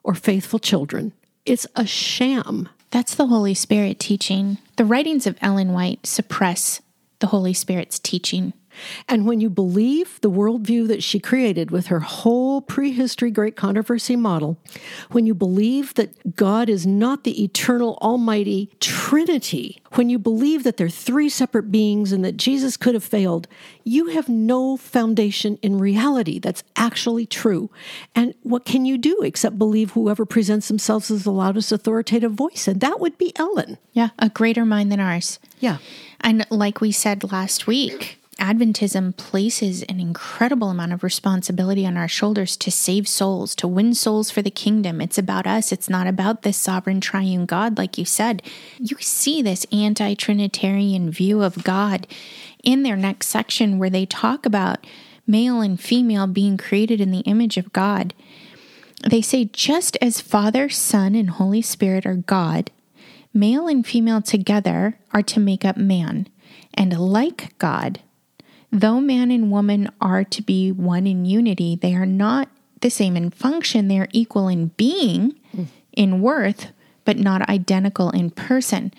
[0.03, 1.13] or faithful children.
[1.45, 2.69] It's a sham.
[2.89, 4.57] That's the Holy Spirit teaching.
[4.77, 6.81] The writings of Ellen White suppress
[7.19, 8.53] the Holy Spirit's teaching.
[9.07, 14.15] And when you believe the worldview that she created with her whole prehistory great controversy
[14.15, 14.57] model,
[15.11, 20.77] when you believe that God is not the eternal almighty Trinity, when you believe that
[20.77, 23.47] they're three separate beings and that Jesus could have failed,
[23.83, 27.69] you have no foundation in reality that's actually true.
[28.15, 32.67] And what can you do except believe whoever presents themselves as the loudest authoritative voice?
[32.67, 33.77] And that would be Ellen.
[33.91, 35.39] Yeah, a greater mind than ours.
[35.59, 35.77] Yeah.
[36.21, 42.09] And like we said last week, Adventism places an incredible amount of responsibility on our
[42.09, 44.99] shoulders to save souls, to win souls for the kingdom.
[44.99, 45.71] It's about us.
[45.71, 48.41] It's not about this sovereign triune God, like you said.
[48.77, 52.05] You see this anti Trinitarian view of God
[52.65, 54.85] in their next section where they talk about
[55.25, 58.13] male and female being created in the image of God.
[59.09, 62.71] They say, just as Father, Son, and Holy Spirit are God,
[63.33, 66.27] male and female together are to make up man.
[66.73, 68.01] And like God,
[68.73, 72.49] Though man and woman are to be one in unity, they are not
[72.81, 73.87] the same in function.
[73.87, 75.67] They are equal in being, mm.
[75.91, 76.71] in worth,
[77.05, 78.91] but not identical in person.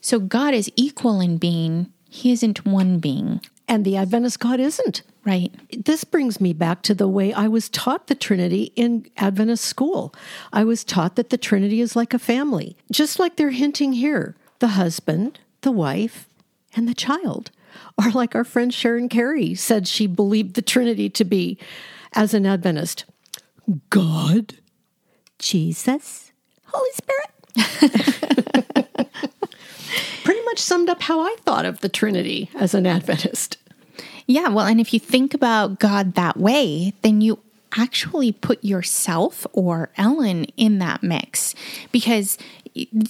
[0.00, 3.40] So God is equal in being, He isn't one being.
[3.68, 5.02] And the Adventist God isn't.
[5.24, 5.52] Right.
[5.84, 10.12] This brings me back to the way I was taught the Trinity in Adventist school.
[10.52, 14.34] I was taught that the Trinity is like a family, just like they're hinting here
[14.58, 16.28] the husband, the wife,
[16.74, 17.50] and the child.
[17.98, 21.58] or like our friend Sharon Carey said she believed the Trinity to be
[22.12, 23.04] as an Adventist
[23.90, 24.54] God,
[25.38, 26.32] Jesus,
[26.66, 27.30] Holy Spirit.
[30.24, 33.58] Pretty much summed up how I thought of the Trinity as an Adventist.
[34.26, 37.38] Yeah, well, and if you think about God that way, then you
[37.76, 41.54] actually put yourself or Ellen in that mix
[41.92, 42.38] because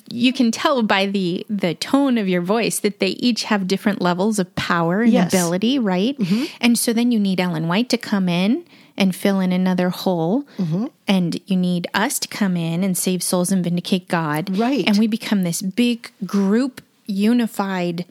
[0.08, 4.00] you can tell by the the tone of your voice that they each have different
[4.00, 5.32] levels of power and yes.
[5.32, 6.16] ability, right?
[6.18, 6.44] Mm-hmm.
[6.60, 8.64] And so then you need Ellen White to come in
[8.96, 10.86] and fill in another hole, mm-hmm.
[11.06, 14.84] and you need us to come in and save souls and vindicate God, right?
[14.86, 18.06] And we become this big group, unified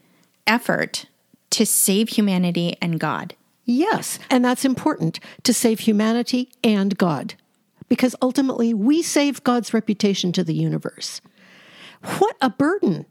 [0.46, 1.06] effort
[1.52, 3.34] to save humanity and God.
[3.65, 7.34] Yes, and that's important to save humanity and God
[7.89, 11.22] because ultimately we save God's reputation to the universe.
[12.06, 13.06] What a burden.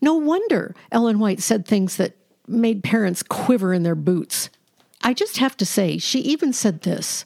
[0.00, 4.50] No wonder Ellen White said things that made parents quiver in their boots.
[5.02, 7.24] I just have to say, she even said this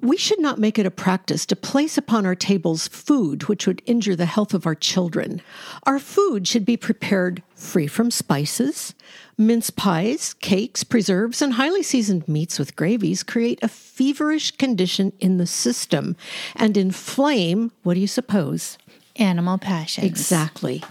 [0.00, 3.82] We should not make it a practice to place upon our tables food which would
[3.86, 5.40] injure the health of our children.
[5.84, 8.94] Our food should be prepared free from spices.
[9.38, 15.38] Mince pies, cakes, preserves, and highly seasoned meats with gravies create a feverish condition in
[15.38, 16.16] the system
[16.54, 18.76] and inflame, what do you suppose?
[19.16, 20.06] Animal passions.
[20.06, 20.82] Exactly.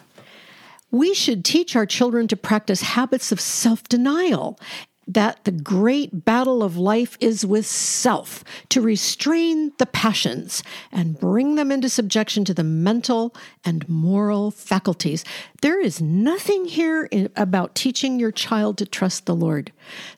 [0.92, 4.60] We should teach our children to practice habits of self denial
[5.08, 11.56] that the great battle of life is with self, to restrain the passions and bring
[11.56, 13.36] them into subjection to the mental
[13.66, 15.26] and moral faculties.
[15.62, 19.72] There is nothing here about teaching your child to trust the Lord.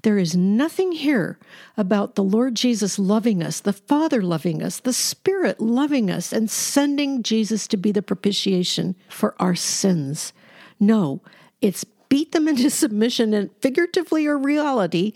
[0.04, 1.39] There is nothing here
[1.78, 6.52] about the Lord Jesus loving us, the Father loving us, the Spirit loving us, and
[6.52, 10.34] sending Jesus to be the propitiation for our sins.
[10.80, 11.22] No,
[11.62, 15.13] it's beat them into submission and figuratively or reality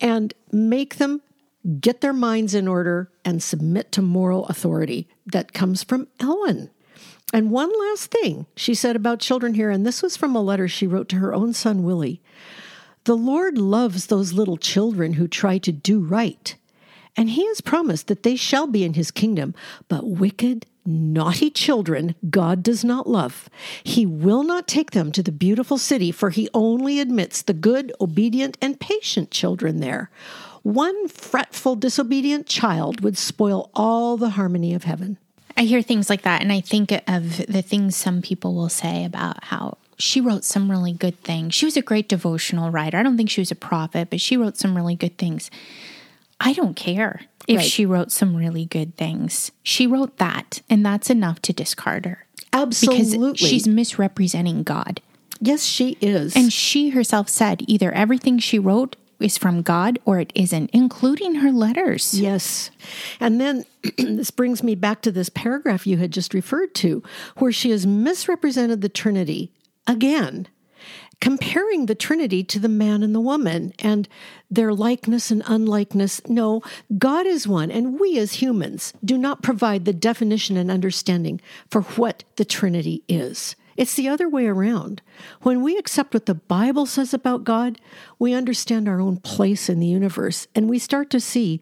[0.00, 1.20] and make them
[1.80, 6.70] get their minds in order and submit to moral authority that comes from Ellen.
[7.32, 10.68] And one last thing she said about children here, and this was from a letter
[10.68, 12.22] she wrote to her own son, Willie.
[13.02, 16.54] The Lord loves those little children who try to do right,
[17.18, 19.54] and He has promised that they shall be in His kingdom,
[19.88, 23.50] but wicked, naughty children God does not love.
[23.84, 27.92] He will not take them to the beautiful city, for he only admits the good,
[28.00, 30.10] obedient, and patient children there.
[30.62, 35.18] One fretful, disobedient child would spoil all the harmony of heaven.
[35.56, 39.04] I hear things like that, and I think of the things some people will say
[39.04, 41.54] about how she wrote some really good things.
[41.54, 42.96] She was a great devotional writer.
[42.96, 45.50] I don't think she was a prophet, but she wrote some really good things.
[46.40, 47.66] I don't care if right.
[47.66, 49.50] she wrote some really good things.
[49.62, 52.26] She wrote that, and that's enough to discard her.
[52.52, 53.32] Absolutely.
[53.32, 55.00] Because she's misrepresenting God.
[55.40, 56.36] Yes, she is.
[56.36, 61.36] And she herself said either everything she wrote is from God or it isn't, including
[61.36, 62.18] her letters.
[62.18, 62.70] Yes.
[63.20, 63.64] And then
[63.98, 67.02] this brings me back to this paragraph you had just referred to,
[67.36, 69.52] where she has misrepresented the Trinity
[69.86, 70.48] again
[71.20, 74.08] comparing the Trinity to the man and the woman and
[74.50, 76.20] their likeness and unlikeness.
[76.28, 76.62] No,
[76.96, 81.82] God is one, and we as humans do not provide the definition and understanding for
[81.82, 83.56] what the Trinity is.
[83.76, 85.02] It's the other way around.
[85.42, 87.80] When we accept what the Bible says about God,
[88.18, 91.60] we understand our own place in the universe and we start to see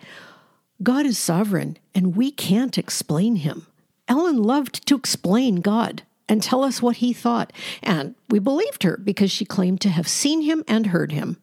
[0.83, 3.67] God is sovereign and we can't explain him.
[4.09, 7.53] Ellen loved to explain God and tell us what he thought.
[7.83, 11.37] And we believed her because she claimed to have seen him and heard him.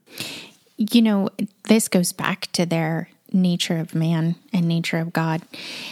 [0.78, 1.30] You know,
[1.68, 5.42] this goes back to their nature of man and nature of God.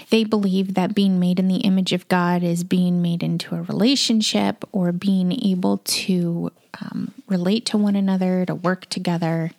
[0.10, 3.62] They believe that being made in the image of God is being made into a
[3.64, 9.52] relationship or being able to um, relate to one another, to work together.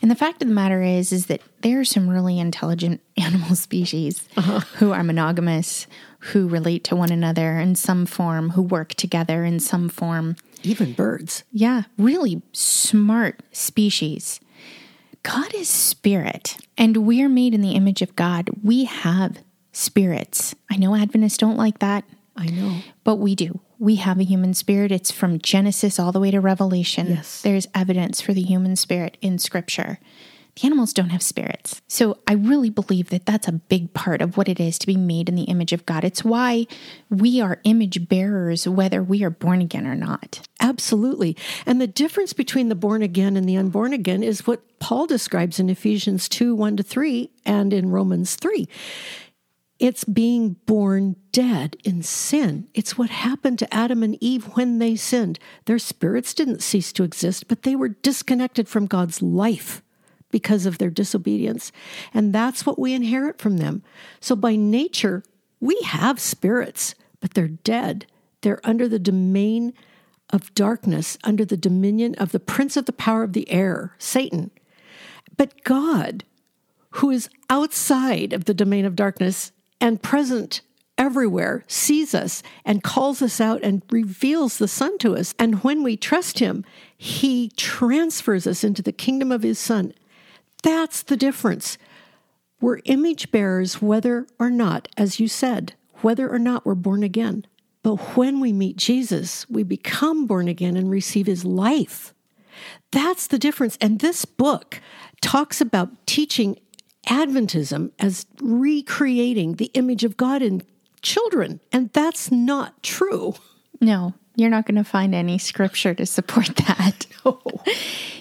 [0.00, 3.54] And the fact of the matter is, is that there are some really intelligent animal
[3.54, 4.60] species uh-huh.
[4.78, 5.86] who are monogamous,
[6.26, 10.36] who relate to one another in some form, who work together in some form.
[10.62, 11.42] Even birds.
[11.52, 14.40] Yeah, really smart species.
[15.24, 18.50] God is spirit, and we're made in the image of God.
[18.62, 19.38] We have
[19.72, 20.54] spirits.
[20.70, 22.04] I know Adventists don't like that.
[22.36, 22.78] I know.
[23.04, 23.60] But we do.
[23.78, 24.92] We have a human spirit.
[24.92, 27.08] It's from Genesis all the way to Revelation.
[27.08, 27.42] Yes.
[27.42, 29.98] There's evidence for the human spirit in Scripture.
[30.56, 31.80] The animals don't have spirits.
[31.88, 34.96] So I really believe that that's a big part of what it is to be
[34.96, 36.04] made in the image of God.
[36.04, 36.66] It's why
[37.08, 40.46] we are image bearers, whether we are born again or not.
[40.60, 41.36] Absolutely.
[41.64, 45.58] And the difference between the born again and the unborn again is what Paul describes
[45.58, 48.68] in Ephesians 2 1 to 3 and in Romans 3.
[49.78, 52.68] It's being born dead in sin.
[52.74, 55.38] It's what happened to Adam and Eve when they sinned.
[55.64, 59.82] Their spirits didn't cease to exist, but they were disconnected from God's life
[60.32, 61.70] because of their disobedience.
[62.12, 63.84] And that's what we inherit from them.
[64.18, 65.22] So by nature,
[65.60, 68.06] we have spirits, but they're dead.
[68.40, 69.72] They're under the domain
[70.30, 74.50] of darkness, under the dominion of the prince of the power of the air, Satan.
[75.36, 76.24] But God,
[76.90, 80.62] who is outside of the domain of darkness and present
[80.98, 85.34] everywhere, sees us and calls us out and reveals the Son to us.
[85.38, 86.64] And when we trust Him,
[86.96, 89.92] He transfers us into the kingdom of His Son
[90.62, 91.78] that's the difference.
[92.60, 97.46] We're image bearers whether or not, as you said, whether or not we're born again.
[97.82, 102.14] But when we meet Jesus, we become born again and receive his life.
[102.92, 103.76] That's the difference.
[103.80, 104.80] And this book
[105.20, 106.58] talks about teaching
[107.08, 110.62] Adventism as recreating the image of God in
[111.00, 111.58] children.
[111.72, 113.34] And that's not true.
[113.80, 117.06] No, you're not going to find any scripture to support that.
[117.24, 117.40] No.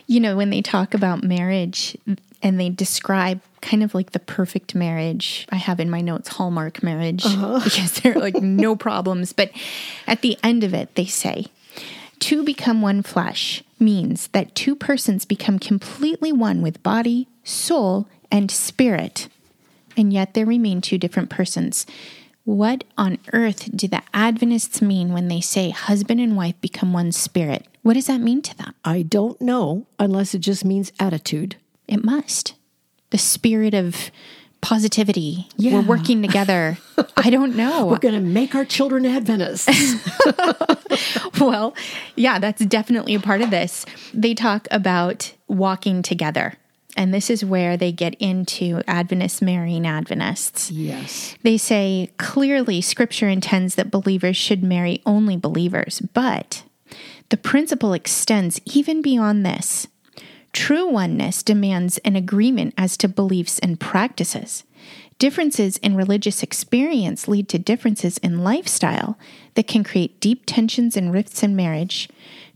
[0.06, 1.98] You know, when they talk about marriage,
[2.44, 5.48] and they describe kind of like the perfect marriage.
[5.52, 7.60] I have in my notes Hallmark marriage uh-huh.
[7.64, 9.34] because there are like no problems.
[9.34, 9.52] But
[10.08, 11.48] at the end of it, they say,
[12.20, 18.52] to become one flesh means that two persons become completely one with body, soul, and
[18.52, 19.28] spirit,
[19.98, 21.86] and yet there remain two different persons.
[22.44, 27.12] What on earth do the Adventists mean when they say husband and wife become one
[27.12, 27.68] spirit?
[27.82, 28.74] What does that mean to them?
[28.86, 31.56] I don't know unless it just means attitude.
[31.92, 32.54] It must.
[33.12, 34.10] The spirit of
[34.62, 35.48] positivity.
[35.58, 35.74] Yeah.
[35.74, 36.78] We're working together.
[37.18, 37.88] I don't know.
[37.88, 39.68] We're going to make our children Adventists.
[41.40, 41.76] well,
[42.16, 43.86] yeah, that's definitely a part of this.
[44.14, 46.54] They talk about walking together.
[46.98, 50.70] And this is where they get into Adventists marrying Adventists.
[50.72, 51.36] yes.
[51.42, 56.64] They say clearly scripture intends that believers should marry only believers, but
[57.30, 59.88] the principle extends even beyond this.
[60.54, 64.64] True oneness demands an agreement as to beliefs and practices.
[65.18, 69.18] Differences in religious experience lead to differences in lifestyle
[69.54, 72.10] that can create deep tensions and rifts in marriage.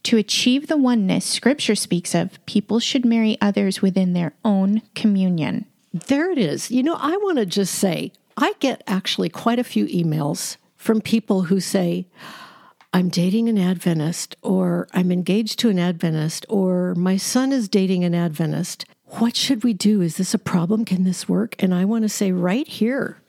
[0.04, 5.66] To achieve the oneness Scripture speaks of, people should marry others within their own communion.
[5.94, 6.72] There it is.
[6.72, 11.02] You know, I want to just say, I get actually quite a few emails from
[11.02, 12.08] people who say,
[12.96, 18.06] I'm dating an Adventist, or I'm engaged to an Adventist, or my son is dating
[18.06, 18.86] an Adventist.
[19.20, 20.00] What should we do?
[20.00, 20.86] Is this a problem?
[20.86, 21.62] Can this work?
[21.62, 23.22] And I want to say right here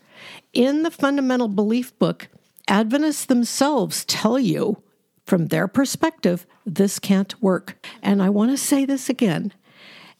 [0.52, 2.28] in the fundamental belief book,
[2.68, 4.84] Adventists themselves tell you
[5.24, 7.84] from their perspective, this can't work.
[8.04, 9.52] And I want to say this again.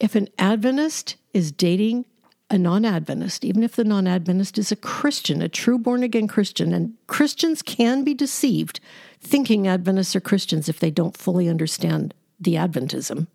[0.00, 2.04] If an Adventist is dating
[2.50, 6.26] a non Adventist, even if the non Adventist is a Christian, a true born again
[6.26, 8.80] Christian, and Christians can be deceived
[9.26, 13.26] thinking Adventists are Christians if they don't fully understand the Adventism.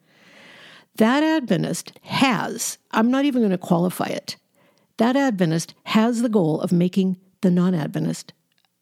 [0.95, 4.35] That Adventist has, I'm not even going to qualify it,
[4.97, 8.33] that Adventist has the goal of making the non Adventist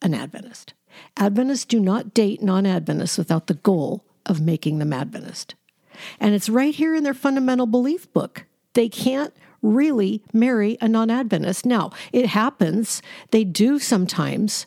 [0.02, 0.74] an Adventist.
[1.16, 5.54] Adventists do not date non Adventists without the goal of making them Adventist.
[6.18, 8.46] And it's right here in their fundamental belief book.
[8.74, 11.66] They can't really marry a non Adventist.
[11.66, 14.66] Now, it happens, they do sometimes,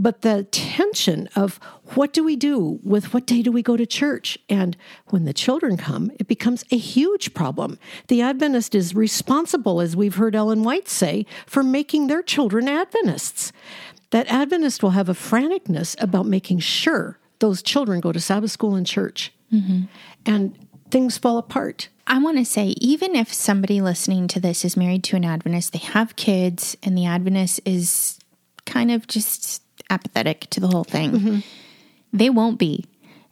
[0.00, 1.60] but the tension of
[1.94, 4.38] what do we do with what day do we go to church?
[4.48, 4.76] And
[5.08, 7.78] when the children come, it becomes a huge problem.
[8.08, 13.52] The Adventist is responsible, as we've heard Ellen White say, for making their children Adventists.
[14.10, 18.74] That Adventist will have a franticness about making sure those children go to Sabbath school
[18.74, 19.32] and church.
[19.52, 19.82] Mm-hmm.
[20.24, 21.88] And things fall apart.
[22.06, 25.72] I want to say, even if somebody listening to this is married to an Adventist,
[25.72, 28.18] they have kids, and the Adventist is
[28.66, 31.38] kind of just apathetic to the whole thing, mm-hmm.
[32.12, 32.84] they won't be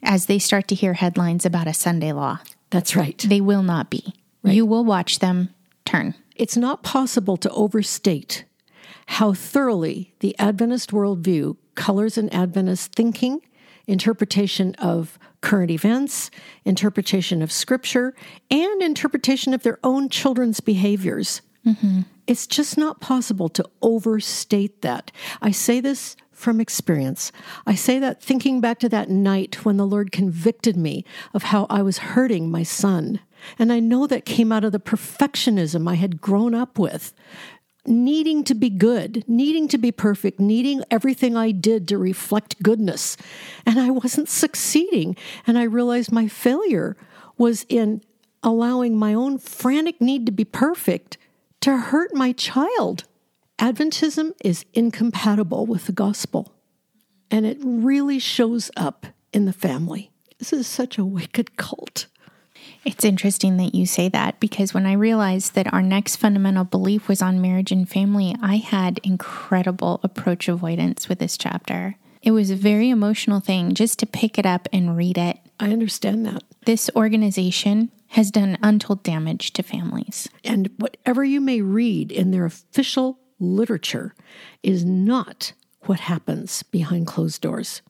[0.03, 2.39] as they start to hear headlines about a Sunday law.
[2.69, 3.17] That's right.
[3.17, 4.13] They will not be.
[4.43, 5.49] You will watch them
[5.85, 6.15] turn.
[6.35, 8.45] It's not possible to overstate
[9.07, 13.41] how thoroughly the Adventist worldview colors an Adventist thinking,
[13.87, 16.29] interpretation of current events,
[16.63, 18.13] interpretation of scripture,
[18.51, 21.41] and interpretation of their own children's behaviors.
[21.65, 22.01] Mm-hmm.
[22.27, 25.11] It's just not possible to overstate that.
[25.41, 27.31] I say this from experience.
[27.67, 31.67] I say that thinking back to that night when the Lord convicted me of how
[31.69, 33.19] I was hurting my son.
[33.57, 37.13] And I know that came out of the perfectionism I had grown up with
[37.85, 43.17] needing to be good, needing to be perfect, needing everything I did to reflect goodness.
[43.65, 45.15] And I wasn't succeeding.
[45.47, 46.95] And I realized my failure
[47.37, 48.01] was in
[48.43, 51.17] allowing my own frantic need to be perfect
[51.61, 53.03] to hurt my child.
[53.59, 56.55] Adventism is incompatible with the gospel,
[57.29, 60.11] and it really shows up in the family.
[60.37, 62.07] This is such a wicked cult.
[62.85, 67.09] It's interesting that you say that because when I realized that our next fundamental belief
[67.09, 71.97] was on marriage and family, I had incredible approach avoidance with this chapter.
[72.21, 75.37] It was a very emotional thing just to pick it up and read it.
[75.59, 76.43] I understand that.
[76.65, 80.29] This organization has done untold damage to families.
[80.45, 84.13] And whatever you may read in their official literature
[84.63, 87.81] is not what happens behind closed doors.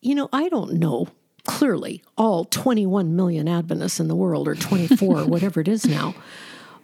[0.00, 1.08] You know, I don't know
[1.44, 6.14] clearly all 21 million Adventists in the world, or 24, or whatever it is now.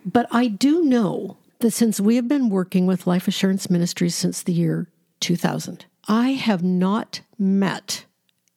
[0.04, 4.42] But I do know that since we have been working with Life Assurance Ministries since
[4.42, 4.88] the year
[5.20, 8.04] 2000, I have not met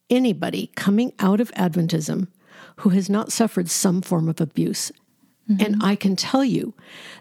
[0.09, 2.27] anybody coming out of Adventism
[2.77, 4.91] who has not suffered some form of abuse.
[5.49, 5.65] Mm-hmm.
[5.65, 6.73] And I can tell you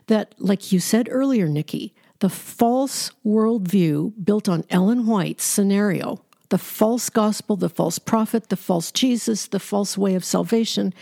[0.07, 6.59] that, like you said earlier, Nikki, the false worldview built on Ellen White's scenario, the
[6.59, 10.95] false gospel, the false prophet, the false Jesus, the false way of salvation,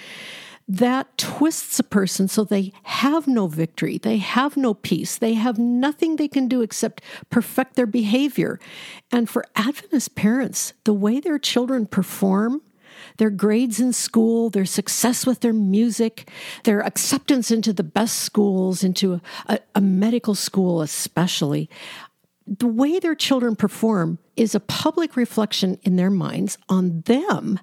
[0.69, 5.59] that twists a person so they have no victory, they have no peace, they have
[5.59, 8.59] nothing they can do except perfect their behavior.
[9.13, 12.63] And for Adventist parents, the way their children perform,
[13.19, 16.31] their grades in school, their success with their music,
[16.65, 21.69] their acceptance into the best schools, into a, a, medical school especially,
[22.47, 27.59] the way their children perform is a public reflection in their minds on them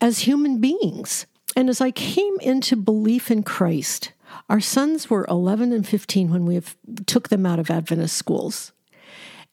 [0.00, 1.26] as human beings.
[1.54, 4.12] And as I came into belief in Christ,
[4.50, 6.60] our sons were 11 and 15 when we
[7.06, 8.72] took them out of Adventist schools.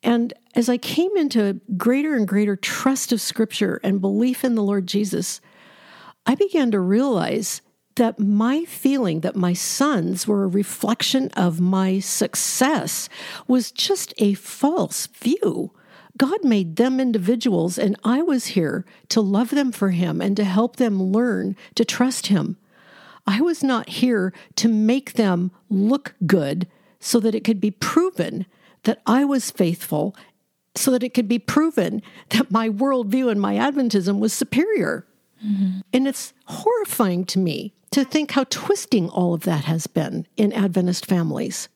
[0.04, 4.62] And as I came into greater and greater trust of Scripture and belief in the
[4.62, 5.40] Lord Jesus,
[6.26, 7.62] I began to realize
[7.96, 13.08] that my feeling that my sons were a reflection of my success
[13.48, 15.72] was just a false view.
[16.18, 20.44] God made them individuals, and I was here to love them for Him and to
[20.44, 22.56] help them learn to trust Him.
[23.26, 26.68] I was not here to make them look good
[27.00, 28.44] so that it could be proven
[28.84, 30.16] that I was faithful,
[30.76, 35.06] so that it could be proven that my worldview and my Adventism was superior.
[35.44, 35.80] Mm-hmm.
[35.92, 40.52] And it's horrifying to me to think how twisting all of that has been in
[40.52, 41.68] Adventist families.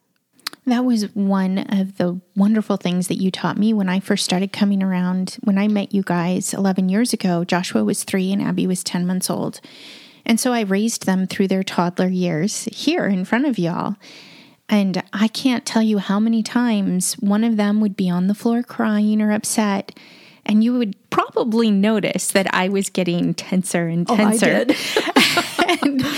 [0.66, 4.52] That was one of the wonderful things that you taught me when I first started
[4.52, 5.38] coming around.
[5.44, 9.06] When I met you guys 11 years ago, Joshua was three and Abby was 10
[9.06, 9.60] months old.
[10.26, 13.96] And so I raised them through their toddler years here in front of y'all.
[14.68, 18.34] And I can't tell you how many times one of them would be on the
[18.34, 19.98] floor crying or upset.
[20.44, 24.66] And you would probably notice that I was getting tenser and oh, tenser.
[24.68, 26.04] Oh, and,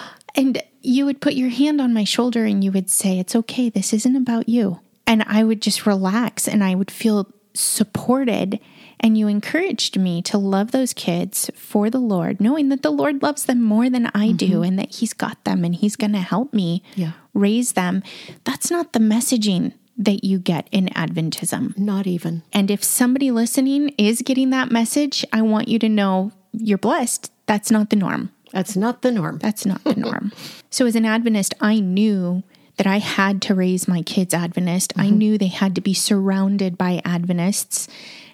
[0.34, 3.68] and you would put your hand on my shoulder and you would say, It's okay.
[3.68, 4.80] This isn't about you.
[5.06, 8.60] And I would just relax and I would feel supported.
[9.02, 13.22] And you encouraged me to love those kids for the Lord, knowing that the Lord
[13.22, 14.36] loves them more than I mm-hmm.
[14.36, 17.12] do and that He's got them and He's going to help me yeah.
[17.32, 18.02] raise them.
[18.44, 21.76] That's not the messaging that you get in Adventism.
[21.78, 22.42] Not even.
[22.52, 27.30] And if somebody listening is getting that message, I want you to know you're blessed.
[27.46, 28.30] That's not the norm.
[28.52, 29.38] That's not the norm.
[29.38, 30.32] That's not the norm.
[30.70, 32.42] so, as an Adventist, I knew
[32.80, 34.92] that I had to raise my kids Adventist.
[34.92, 35.00] Mm-hmm.
[35.02, 37.88] I knew they had to be surrounded by Adventists.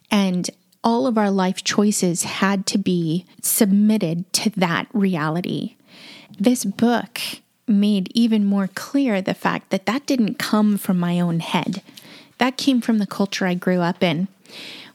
[0.09, 0.49] And
[0.85, 5.75] all of our life choices had to be submitted to that reality.
[6.39, 7.21] This book
[7.67, 11.83] made even more clear the fact that that didn't come from my own head.
[12.39, 14.29] That came from the culture I grew up in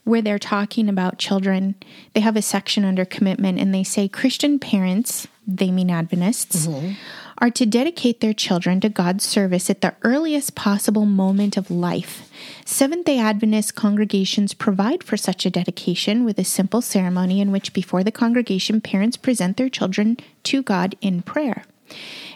[0.04, 1.74] where they're talking about children.
[2.14, 6.94] They have a section under commitment and they say Christian parents, they mean Adventists, mm-hmm.
[7.42, 12.30] Are to dedicate their children to God's service at the earliest possible moment of life.
[12.64, 17.72] Seventh day Adventist congregations provide for such a dedication with a simple ceremony in which,
[17.72, 21.64] before the congregation, parents present their children to God in prayer.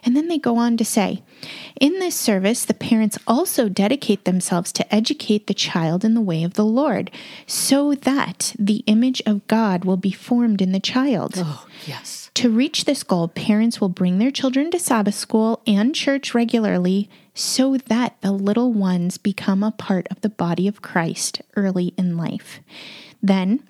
[0.03, 1.23] And then they go on to say,
[1.81, 6.43] in this service, the parents also dedicate themselves to educate the child in the way
[6.43, 7.13] of the Lord,
[7.47, 11.35] so that the image of God will be formed in the child.
[11.37, 12.26] Oh, yes.
[12.37, 17.09] To reach this goal, parents will bring their children to Sabbath school and church regularly
[17.33, 22.19] so that the little ones become a part of the body of Christ early in
[22.19, 22.61] life.
[23.23, 23.63] Then,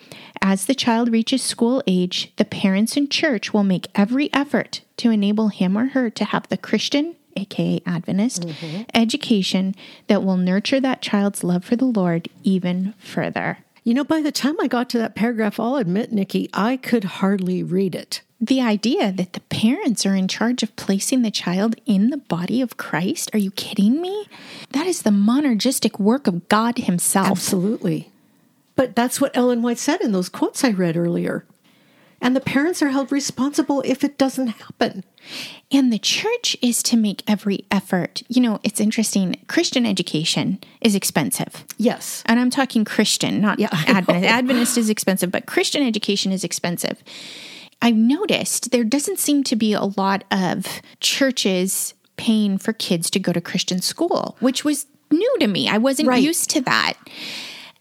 [0.42, 5.12] as the child reaches school age, the parents and church will make every effort to
[5.12, 8.82] enable him or her to have the Christian, aka Adventist, mm-hmm.
[8.92, 9.76] education
[10.08, 13.58] that will nurture that child's love for the Lord even further.
[13.84, 17.04] You know, by the time I got to that paragraph, I'll admit, Nikki, I could
[17.04, 18.22] hardly read it.
[18.40, 22.60] The idea that the parents are in charge of placing the child in the body
[22.60, 23.30] of Christ?
[23.32, 24.28] Are you kidding me?
[24.72, 27.28] That is the monergistic work of God Himself.
[27.28, 28.10] Absolutely.
[28.74, 31.46] But that's what Ellen White said in those quotes I read earlier.
[32.20, 35.04] And the parents are held responsible if it doesn't happen.
[35.70, 38.22] And the church is to make every effort.
[38.28, 39.36] You know, it's interesting.
[39.48, 41.64] Christian education is expensive.
[41.76, 42.22] Yes.
[42.26, 44.32] And I'm talking Christian, not yeah, Adventist.
[44.32, 47.02] Adventist is expensive, but Christian education is expensive.
[47.82, 53.18] I've noticed there doesn't seem to be a lot of churches paying for kids to
[53.18, 55.68] go to Christian school, which was new to me.
[55.68, 56.22] I wasn't right.
[56.22, 56.94] used to that.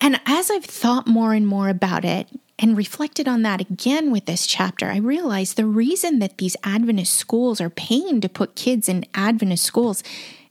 [0.01, 2.27] And as I've thought more and more about it
[2.59, 7.13] and reflected on that again with this chapter, I realized the reason that these Adventist
[7.13, 10.03] schools are paying to put kids in Adventist schools,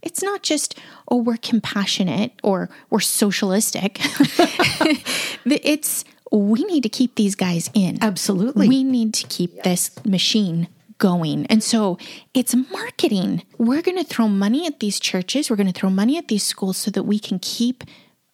[0.02, 0.78] it's not just,
[1.08, 3.98] oh, we're compassionate or we're socialistic.
[5.46, 6.04] it's,
[6.38, 7.98] we need to keep these guys in.
[8.02, 8.68] Absolutely.
[8.68, 10.68] We need to keep this machine
[10.98, 11.46] going.
[11.46, 11.98] And so
[12.32, 13.42] it's marketing.
[13.58, 16.44] We're going to throw money at these churches, we're going to throw money at these
[16.44, 17.84] schools so that we can keep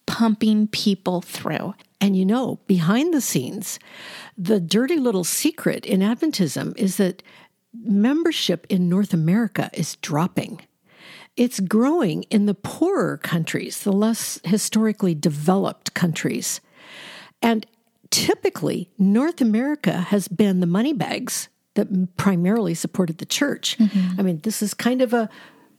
[0.05, 1.73] pumping people through.
[1.99, 3.79] And you know, behind the scenes,
[4.37, 7.21] the dirty little secret in Adventism is that
[7.73, 10.61] membership in North America is dropping.
[11.37, 16.59] It's growing in the poorer countries, the less historically developed countries.
[17.41, 17.65] And
[18.11, 23.77] typically, North America has been the money bags that primarily supported the church.
[23.77, 24.19] Mm-hmm.
[24.19, 25.29] I mean, this is kind of a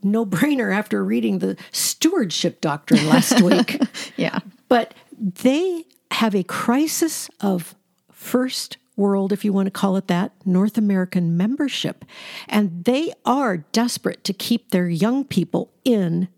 [0.03, 3.80] no brainer after reading the stewardship doctrine last week.
[4.16, 4.41] yeah.
[4.68, 7.74] But they have a crisis of
[8.11, 12.05] first world, if you want to call it that, North American membership.
[12.49, 16.28] And they are desperate to keep their young people in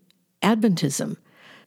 [0.41, 1.17] Adventism.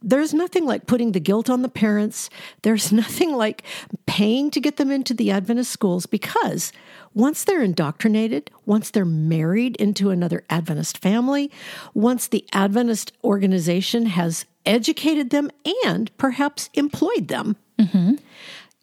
[0.03, 2.31] There's nothing like putting the guilt on the parents.
[2.63, 3.63] There's nothing like
[4.07, 6.73] paying to get them into the Adventist schools because
[7.15, 11.51] once they're indoctrinated, once they're married into another Adventist family,
[11.95, 15.51] once the Adventist organization has educated them
[15.87, 18.15] and perhaps employed them, mm-hmm.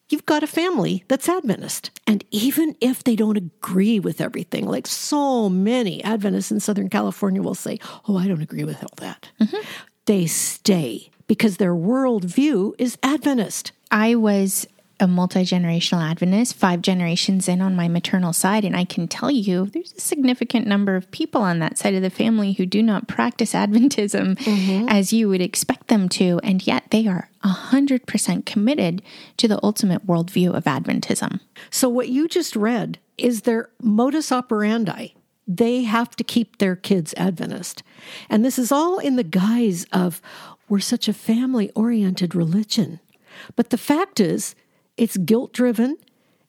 [0.09, 1.91] you've got a family that's Adventist.
[2.07, 7.41] And even if they don't agree with everything, like so many Adventists in Southern California
[7.41, 9.29] will say, Oh, I don't agree with all that.
[9.39, 9.61] Mm-hmm
[10.05, 13.71] they stay because their worldview is Adventist.
[13.91, 14.67] I was
[14.99, 19.29] a multi generational Adventist, five generations in on my maternal side, and I can tell
[19.29, 22.81] you there's a significant number of people on that side of the family who do
[22.81, 24.87] not practice Adventism mm-hmm.
[24.87, 29.01] as you would expect them to, and yet they are 100% committed
[29.37, 31.39] to the ultimate worldview of Adventism.
[31.69, 35.09] So, what you just read is their modus operandi
[35.47, 37.83] they have to keep their kids Adventist.
[38.29, 40.21] And this is all in the guise of
[40.67, 42.99] we're such a family oriented religion.
[43.55, 44.55] But the fact is,
[44.97, 45.97] it's guilt driven,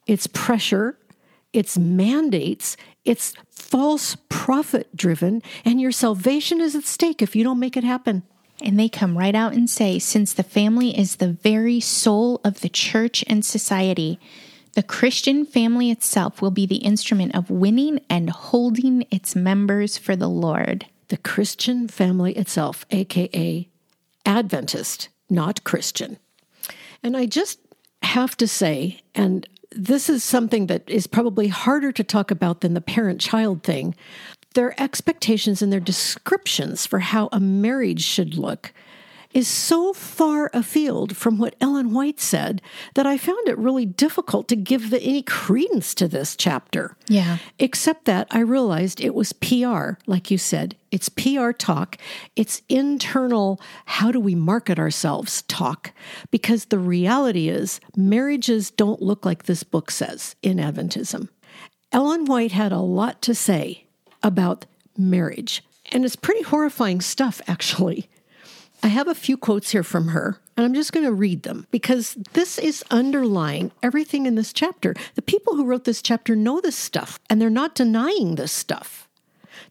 [0.05, 0.97] it's pressure,
[1.53, 7.59] it's mandates, it's false prophet driven, and your salvation is at stake if you don't
[7.59, 8.23] make it happen.
[8.61, 12.61] And they come right out and say, since the family is the very soul of
[12.61, 14.19] the church and society,
[14.77, 20.15] the Christian family itself will be the instrument of winning and holding its members for
[20.15, 20.85] the Lord.
[21.07, 23.67] The Christian family itself, aka
[24.23, 26.19] Adventist, not Christian.
[27.01, 27.57] And I just
[28.03, 32.75] have to say, and this is something that is probably harder to talk about than
[32.75, 33.95] the parent child thing.
[34.53, 38.73] Their expectations and their descriptions for how a marriage should look
[39.37, 42.59] is so far afield from what Ellen White said
[42.95, 46.97] that I found it really difficult to give the, any credence to this chapter.
[47.07, 47.37] Yeah.
[47.59, 50.75] Except that I realized it was PR, like you said.
[50.89, 51.99] It's PR talk.
[52.35, 55.91] It's internal, how do we market ourselves talk.
[56.31, 61.29] Because the reality is, marriages don't look like this book says in Adventism.
[61.91, 63.85] Ellen White had a lot to say
[64.23, 64.65] about
[64.97, 65.63] marriage.
[65.91, 68.09] And it's pretty horrifying stuff, actually.
[68.87, 71.67] I have a few quotes here from her, and I'm just going to read them
[71.71, 74.95] because this is underlying everything in this chapter.
[75.15, 79.09] The people who wrote this chapter know this stuff, and they're not denying this stuff.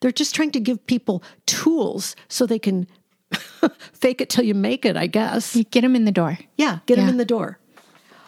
[0.00, 2.88] They're just trying to give people tools so they can
[3.94, 5.56] fake it till you make it, I guess.
[5.56, 6.36] You get them in the door.
[6.58, 7.04] Yeah, get yeah.
[7.04, 7.58] them in the door.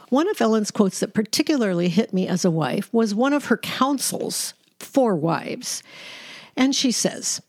[0.08, 3.58] One of Ellen's quotes that particularly hit me as a wife was one of her
[3.58, 5.82] counsels for wives.
[6.56, 7.42] And she says,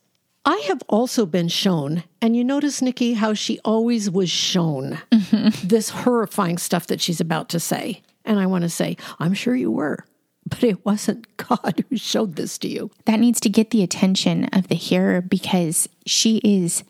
[0.50, 5.68] I have also been shown, and you notice, Nikki, how she always was shown mm-hmm.
[5.68, 8.02] this horrifying stuff that she's about to say.
[8.26, 10.08] And I want to say, I'm sure you were,
[10.48, 12.90] but it wasn't God who showed this to you.
[13.06, 16.84] That needs to get the attention of the hearer because she is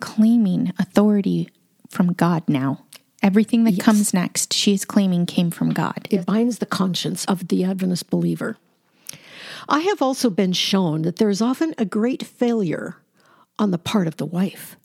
[0.00, 1.50] claiming authority
[1.90, 2.86] from God now.
[3.22, 3.84] Everything that yes.
[3.84, 6.08] comes next, she is claiming came from God.
[6.08, 8.56] It binds the conscience of the Adventist believer.
[9.68, 12.96] I have also been shown that there is often a great failure
[13.62, 14.76] on the part of the wife.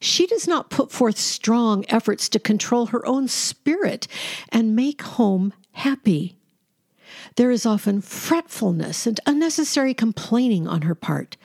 [0.00, 4.08] She does not put forth strong efforts to control her own spirit
[4.48, 6.36] and make home happy.
[7.36, 11.36] There is often fretfulness and unnecessary complaining on her part.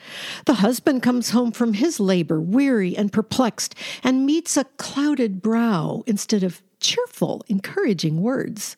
[0.46, 6.02] The husband comes home from his labor weary and perplexed and meets a clouded brow
[6.06, 8.76] instead of cheerful, encouraging words.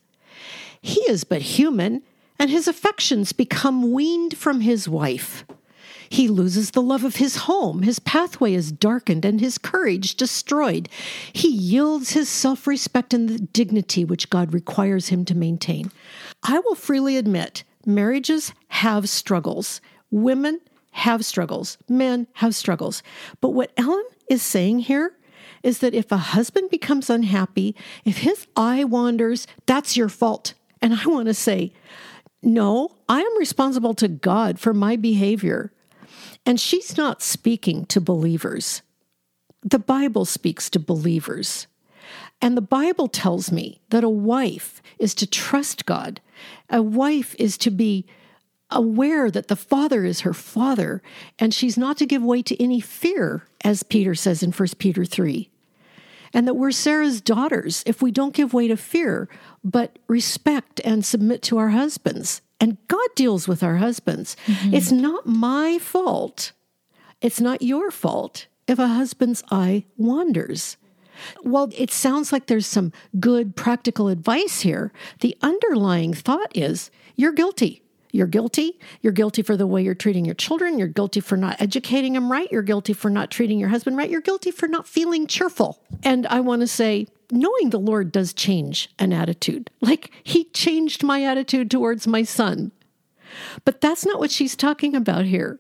[0.83, 2.03] He is but human
[2.39, 5.45] and his affections become weaned from his wife.
[6.11, 10.89] He loses the love of his home, his pathway is darkened, and his courage destroyed.
[11.33, 15.93] He yields his self respect and the dignity which God requires him to maintain.
[16.43, 19.81] I will freely admit marriages have struggles.
[20.11, 21.79] Women have struggles.
[21.89, 23.05] Men have struggles.
[23.41, 25.17] But what Ellen is saying here
[25.63, 30.55] is that if a husband becomes unhappy, if his eye wanders, that's your fault.
[30.83, 31.73] And I want to say,
[32.43, 35.73] no, I am responsible to God for my behavior.
[36.47, 38.83] And she's not speaking to believers.
[39.63, 41.67] The Bible speaks to believers.
[42.41, 46.21] And the Bible tells me that a wife is to trust God.
[46.71, 48.07] A wife is to be
[48.71, 51.03] aware that the Father is her Father,
[51.39, 55.05] and she's not to give way to any fear, as Peter says in 1 Peter
[55.05, 55.51] 3.
[56.33, 59.29] And that we're Sarah's daughters if we don't give way to fear,
[59.65, 62.41] but respect and submit to our husbands.
[62.61, 64.37] And God deals with our husbands.
[64.47, 64.75] Mm-hmm.
[64.75, 66.53] It's not my fault.
[67.21, 70.77] It's not your fault if a husband's eye wanders.
[71.43, 77.33] While it sounds like there's some good practical advice here, the underlying thought is you're
[77.33, 77.83] guilty.
[78.13, 78.79] You're guilty.
[79.03, 80.79] You're guilty for the way you're treating your children.
[80.79, 82.51] You're guilty for not educating them right.
[82.51, 84.11] You're guilty for not treating your husband right.
[84.11, 85.81] You're guilty for not feeling cheerful.
[86.03, 89.71] And I want to say, knowing the Lord does change an attitude.
[89.81, 92.73] Like he changed my attitude towards my son.
[93.65, 95.59] But that's not what she's talking about here.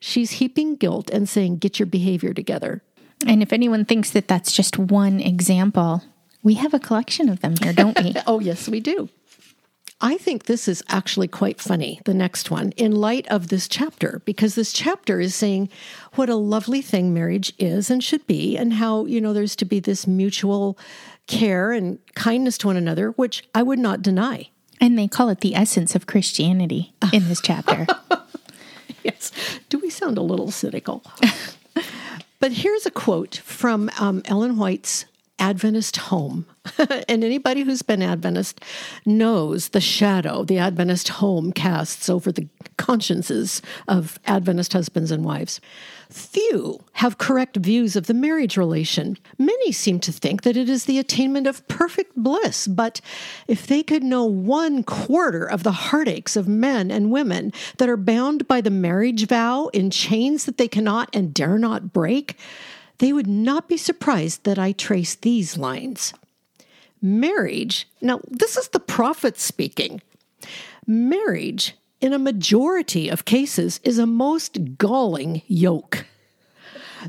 [0.00, 2.82] She's heaping guilt and saying, get your behavior together.
[3.26, 6.02] And if anyone thinks that that's just one example,
[6.42, 8.14] we have a collection of them here, don't we?
[8.26, 9.10] oh, yes, we do.
[10.02, 14.22] I think this is actually quite funny, the next one, in light of this chapter,
[14.24, 15.68] because this chapter is saying
[16.14, 19.66] what a lovely thing marriage is and should be, and how, you know, there's to
[19.66, 20.78] be this mutual
[21.26, 24.48] care and kindness to one another, which I would not deny.
[24.80, 27.86] And they call it the essence of Christianity in this chapter.
[29.04, 29.30] yes.
[29.68, 31.04] Do we sound a little cynical?
[32.40, 35.04] but here's a quote from um, Ellen White's
[35.40, 36.46] Adventist home.
[37.08, 38.60] and anybody who's been Adventist
[39.06, 45.60] knows the shadow the Adventist home casts over the consciences of Adventist husbands and wives.
[46.10, 49.16] Few have correct views of the marriage relation.
[49.38, 53.00] Many seem to think that it is the attainment of perfect bliss, but
[53.48, 57.96] if they could know one quarter of the heartaches of men and women that are
[57.96, 62.36] bound by the marriage vow in chains that they cannot and dare not break,
[63.00, 66.12] they would not be surprised that I trace these lines.
[67.02, 70.02] Marriage, now, this is the prophet speaking.
[70.86, 76.04] Marriage, in a majority of cases, is a most galling yoke.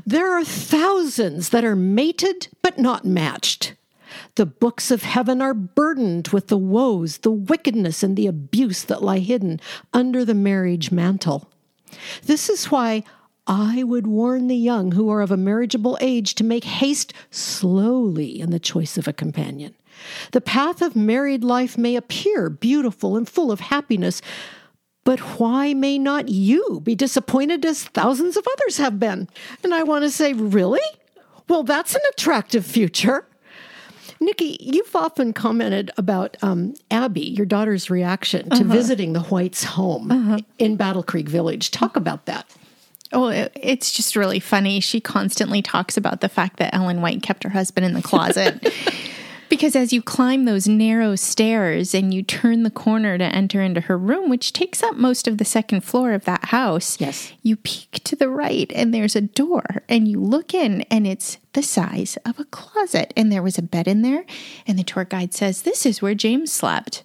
[0.06, 3.74] There are thousands that are mated but not matched.
[4.36, 9.02] The books of heaven are burdened with the woes, the wickedness, and the abuse that
[9.02, 9.60] lie hidden
[9.92, 11.50] under the marriage mantle.
[12.24, 13.04] This is why
[13.46, 18.40] I would warn the young who are of a marriageable age to make haste slowly
[18.40, 19.74] in the choice of a companion.
[20.32, 24.22] The path of married life may appear beautiful and full of happiness,
[25.04, 29.28] but why may not you be disappointed as thousands of others have been?
[29.64, 30.80] And I want to say, really?
[31.48, 33.26] Well, that's an attractive future.
[34.20, 38.72] Nikki, you've often commented about um, Abby, your daughter's reaction to uh-huh.
[38.72, 40.38] visiting the Whites' home uh-huh.
[40.58, 41.72] in Battle Creek Village.
[41.72, 42.46] Talk about that.
[43.12, 44.80] Oh, it's just really funny.
[44.80, 48.72] She constantly talks about the fact that Ellen White kept her husband in the closet.
[49.52, 53.82] because as you climb those narrow stairs and you turn the corner to enter into
[53.82, 57.34] her room, which takes up most of the second floor of that house, yes.
[57.42, 61.36] you peek to the right and there's a door and you look in and it's
[61.52, 63.12] the size of a closet.
[63.14, 64.24] And there was a bed in there.
[64.66, 67.04] And the tour guide says, This is where James slept.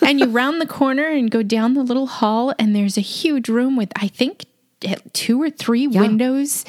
[0.00, 3.48] and you round the corner and go down the little hall, and there's a huge
[3.48, 4.44] room with, I think,
[5.12, 6.00] two or three yeah.
[6.00, 6.64] windows,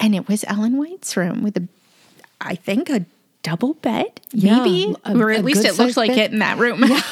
[0.00, 1.68] and it was Ellen White's room with a,
[2.40, 3.04] I think, a
[3.42, 6.18] double bed, maybe, yeah, a, or at least it looked like bed.
[6.18, 6.82] it in that room.
[6.84, 7.02] Yeah.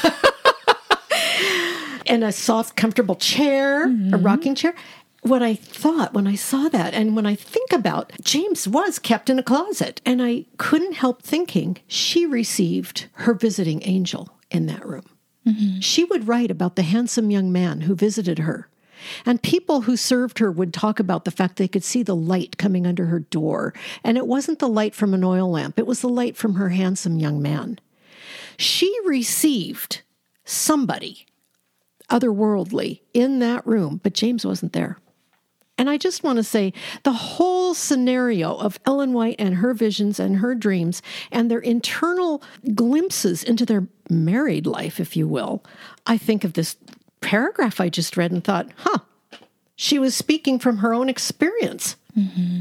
[2.06, 4.14] and a soft, comfortable chair, mm-hmm.
[4.14, 4.74] a rocking chair.
[5.22, 9.30] What I thought when I saw that, and when I think about James was kept
[9.30, 14.84] in a closet, and I couldn't help thinking she received her visiting angel in that
[14.84, 15.04] room.
[15.46, 15.78] Mm-hmm.
[15.80, 18.68] She would write about the handsome young man who visited her
[19.24, 22.58] and people who served her would talk about the fact they could see the light
[22.58, 23.74] coming under her door.
[24.04, 26.70] And it wasn't the light from an oil lamp, it was the light from her
[26.70, 27.78] handsome young man.
[28.56, 30.02] She received
[30.44, 31.26] somebody
[32.10, 34.98] otherworldly in that room, but James wasn't there.
[35.78, 36.72] And I just want to say
[37.02, 42.42] the whole scenario of Ellen White and her visions and her dreams and their internal
[42.74, 45.64] glimpses into their married life, if you will,
[46.06, 46.76] I think of this
[47.22, 48.98] paragraph I just read and thought, huh,
[49.74, 51.96] she was speaking from her own experience.
[52.16, 52.60] Mm-hmm.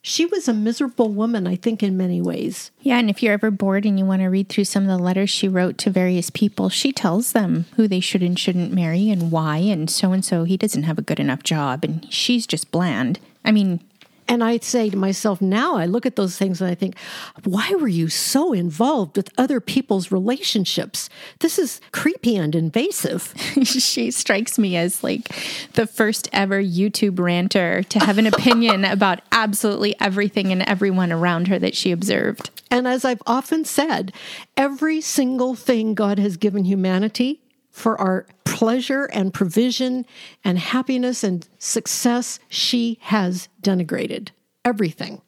[0.00, 2.70] She was a miserable woman, I think, in many ways.
[2.80, 5.02] Yeah, and if you're ever bored and you want to read through some of the
[5.02, 9.10] letters she wrote to various people, she tells them who they should and shouldn't marry
[9.10, 12.46] and why, and so and so he doesn't have a good enough job, and she's
[12.46, 13.18] just bland.
[13.44, 13.80] I mean,
[14.28, 16.96] and I say to myself now, I look at those things and I think,
[17.44, 21.08] why were you so involved with other people's relationships?
[21.40, 23.32] This is creepy and invasive.
[23.62, 25.28] she strikes me as like
[25.72, 31.48] the first ever YouTube ranter to have an opinion about absolutely everything and everyone around
[31.48, 32.50] her that she observed.
[32.70, 34.12] And as I've often said,
[34.56, 37.40] every single thing God has given humanity
[37.78, 40.04] for our pleasure and provision
[40.44, 44.30] and happiness and success, she has denigrated
[44.64, 45.22] everything.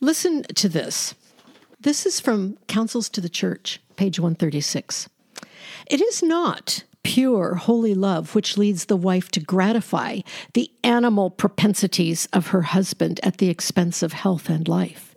[0.00, 1.14] Listen to this.
[1.80, 5.08] This is from Counsels to the Church, page 136.
[5.86, 10.20] It is not pure, holy love, which leads the wife to gratify
[10.54, 15.14] the animal propensities of her husband at the expense of health and life.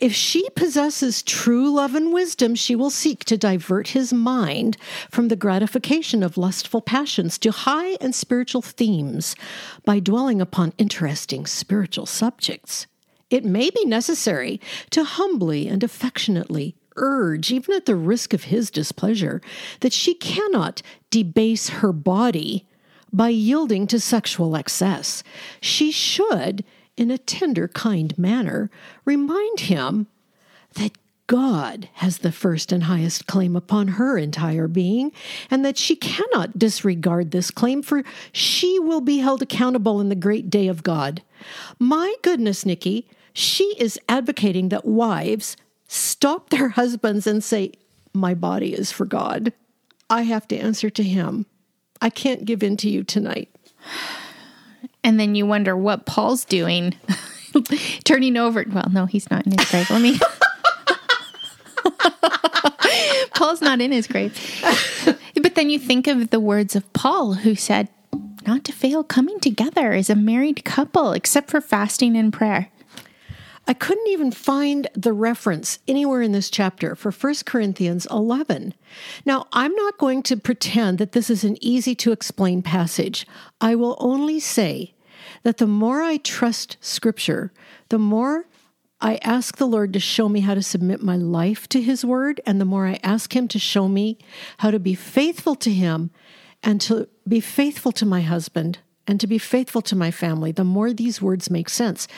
[0.00, 4.76] If she possesses true love and wisdom, she will seek to divert his mind
[5.10, 9.36] from the gratification of lustful passions to high and spiritual themes
[9.84, 12.86] by dwelling upon interesting spiritual subjects.
[13.30, 14.60] It may be necessary
[14.90, 19.40] to humbly and affectionately urge, even at the risk of his displeasure,
[19.80, 20.82] that she cannot
[21.14, 22.66] debase her body
[23.12, 25.22] by yielding to sexual excess.
[25.60, 26.64] She should,
[26.96, 28.68] in a tender, kind manner,
[29.04, 30.08] remind him
[30.74, 30.98] that
[31.28, 35.12] God has the first and highest claim upon her entire being,
[35.52, 38.02] and that she cannot disregard this claim, for
[38.32, 41.22] she will be held accountable in the great day of God.
[41.78, 45.56] My goodness, Nikki, she is advocating that wives
[45.86, 47.70] stop their husbands and say,
[48.12, 49.52] My body is for God.
[50.10, 51.46] I have to answer to Him.
[52.00, 53.48] I can't give in to you tonight.
[55.02, 56.94] And then you wonder what Paul's doing,
[58.04, 58.64] turning over.
[58.68, 59.90] Well, no, he's not in his grave.
[59.90, 60.18] Let me.
[63.34, 64.38] Paul's not in his grave.
[65.40, 67.88] But then you think of the words of Paul, who said,
[68.46, 72.70] not to fail coming together as a married couple, except for fasting and prayer.
[73.66, 78.74] I couldn't even find the reference anywhere in this chapter for 1 Corinthians 11.
[79.24, 83.26] Now, I'm not going to pretend that this is an easy to explain passage.
[83.60, 84.94] I will only say
[85.44, 87.52] that the more I trust Scripture,
[87.88, 88.46] the more
[89.00, 92.40] I ask the Lord to show me how to submit my life to His Word,
[92.46, 94.18] and the more I ask Him to show me
[94.58, 96.10] how to be faithful to Him
[96.62, 100.64] and to be faithful to my husband and to be faithful to my family, the
[100.64, 102.08] more these words make sense.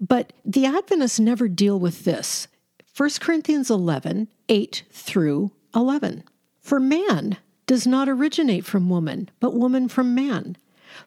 [0.00, 2.48] But the Adventists never deal with this.
[2.96, 6.24] 1 Corinthians 11, 8 through 11.
[6.60, 10.56] For man does not originate from woman, but woman from man.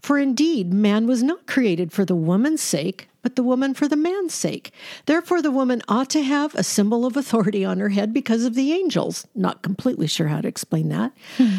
[0.01, 3.95] For indeed, man was not created for the woman's sake, but the woman for the
[3.95, 4.71] man's sake.
[5.05, 8.55] Therefore, the woman ought to have a symbol of authority on her head because of
[8.55, 9.27] the angels.
[9.35, 11.11] Not completely sure how to explain that.
[11.37, 11.57] Hmm.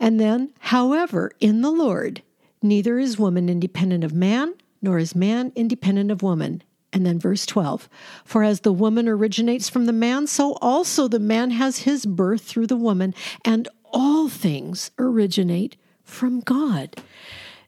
[0.00, 2.22] And then, however, in the Lord,
[2.62, 6.62] Neither is woman independent of man, nor is man independent of woman.
[6.92, 7.88] And then verse 12
[8.24, 12.42] For as the woman originates from the man, so also the man has his birth
[12.42, 16.96] through the woman, and all things originate from God.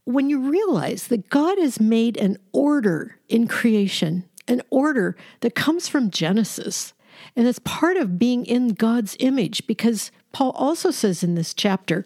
[0.04, 5.88] When you realize that God has made an order in creation, an order that comes
[5.88, 6.92] from Genesis,
[7.34, 12.04] and it's part of being in God's image, because Paul also says in this chapter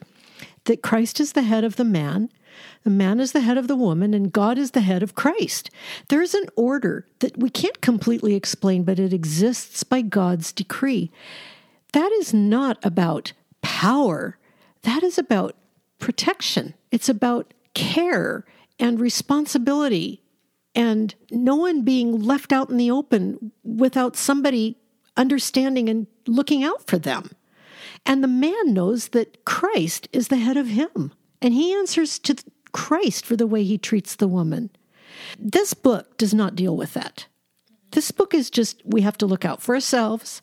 [0.65, 2.31] that Christ is the head of the man,
[2.85, 5.71] the man is the head of the woman, and God is the head of Christ.
[6.09, 11.11] There's an order that we can't completely explain, but it exists by God's decree.
[11.93, 13.33] That is not about
[13.63, 14.39] power,
[14.83, 15.57] that is about
[15.99, 16.75] protection.
[16.91, 18.45] It's about care
[18.79, 20.23] and responsibility
[20.79, 24.77] and no one being left out in the open without somebody
[25.17, 27.33] understanding and looking out for them.
[28.07, 31.13] And the man knows that Christ is the head of him.
[31.41, 32.37] And he answers to
[32.73, 34.71] Christ for the way he treats the woman.
[35.39, 37.27] This book does not deal with that.
[37.93, 40.43] This book is just, we have to look out for ourselves.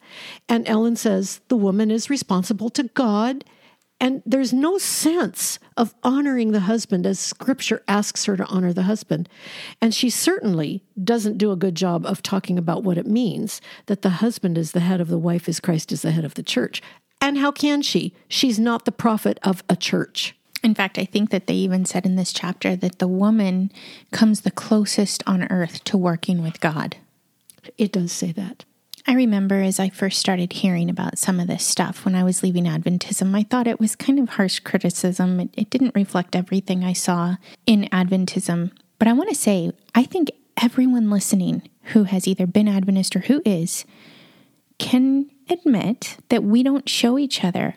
[0.50, 3.46] And Ellen says the woman is responsible to God.
[4.00, 8.84] And there's no sense of honoring the husband as scripture asks her to honor the
[8.84, 9.30] husband.
[9.82, 14.02] And she certainly doesn't do a good job of talking about what it means that
[14.02, 16.44] the husband is the head of the wife as Christ is the head of the
[16.44, 16.82] church.
[17.22, 18.14] And how can she?
[18.28, 20.36] She's not the prophet of a church.
[20.66, 23.72] In fact, I think that they even said in this chapter that the woman
[24.12, 26.98] comes the closest on earth to working with God.
[27.78, 28.66] It does say that.
[29.06, 32.42] I remember as I first started hearing about some of this stuff when I was
[32.42, 35.40] leaving Adventism, I thought it was kind of harsh criticism.
[35.40, 37.36] It, it didn't reflect everything I saw
[37.68, 38.72] in Adventism.
[38.98, 43.20] But I want to say, I think everyone listening who has either been Adventist or
[43.20, 43.86] who is
[44.80, 47.76] can admit that we don't show each other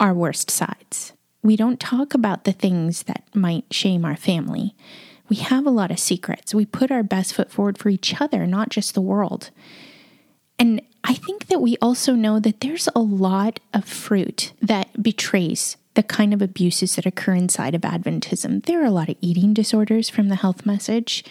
[0.00, 1.12] our worst sides.
[1.42, 4.74] We don't talk about the things that might shame our family.
[5.28, 6.54] We have a lot of secrets.
[6.54, 9.50] We put our best foot forward for each other, not just the world.
[10.58, 15.76] And I think that we also know that there's a lot of fruit that betrays
[15.94, 18.64] the kind of abuses that occur inside of Adventism.
[18.64, 21.24] There are a lot of eating disorders from the health message.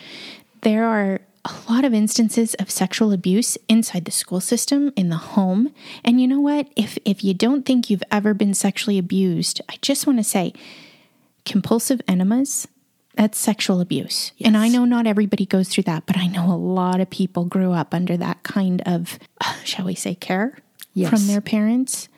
[0.61, 5.17] There are a lot of instances of sexual abuse inside the school system, in the
[5.17, 5.71] home.
[6.03, 6.67] And you know what?
[6.75, 10.53] If if you don't think you've ever been sexually abused, I just want to say
[11.45, 12.67] compulsive enemas,
[13.15, 14.31] that's sexual abuse.
[14.37, 14.47] Yes.
[14.47, 17.45] And I know not everybody goes through that, but I know a lot of people
[17.45, 19.19] grew up under that kind of,
[19.63, 20.57] shall we say, care
[20.93, 21.09] yes.
[21.09, 22.09] from their parents.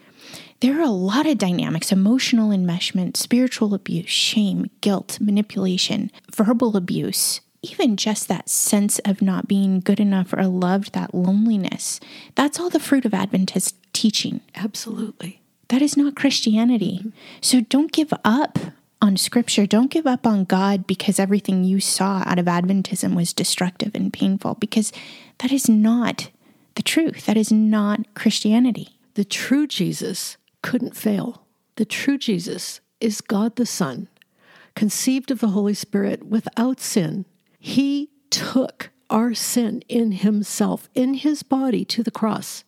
[0.59, 7.41] There are a lot of dynamics emotional enmeshment, spiritual abuse, shame, guilt, manipulation, verbal abuse,
[7.61, 11.99] even just that sense of not being good enough or loved, that loneliness.
[12.35, 14.41] That's all the fruit of Adventist teaching.
[14.55, 15.41] Absolutely.
[15.69, 16.99] That is not Christianity.
[16.99, 17.09] Mm-hmm.
[17.41, 18.59] So don't give up
[19.01, 19.65] on scripture.
[19.65, 24.13] Don't give up on God because everything you saw out of Adventism was destructive and
[24.13, 24.91] painful, because
[25.39, 26.29] that is not
[26.75, 27.25] the truth.
[27.25, 28.97] That is not Christianity.
[29.15, 31.43] The true Jesus couldn't fail.
[31.75, 34.07] The true Jesus is God the Son,
[34.75, 37.25] conceived of the Holy Spirit without sin.
[37.67, 42.63] He took our sin in himself, in his body to the cross.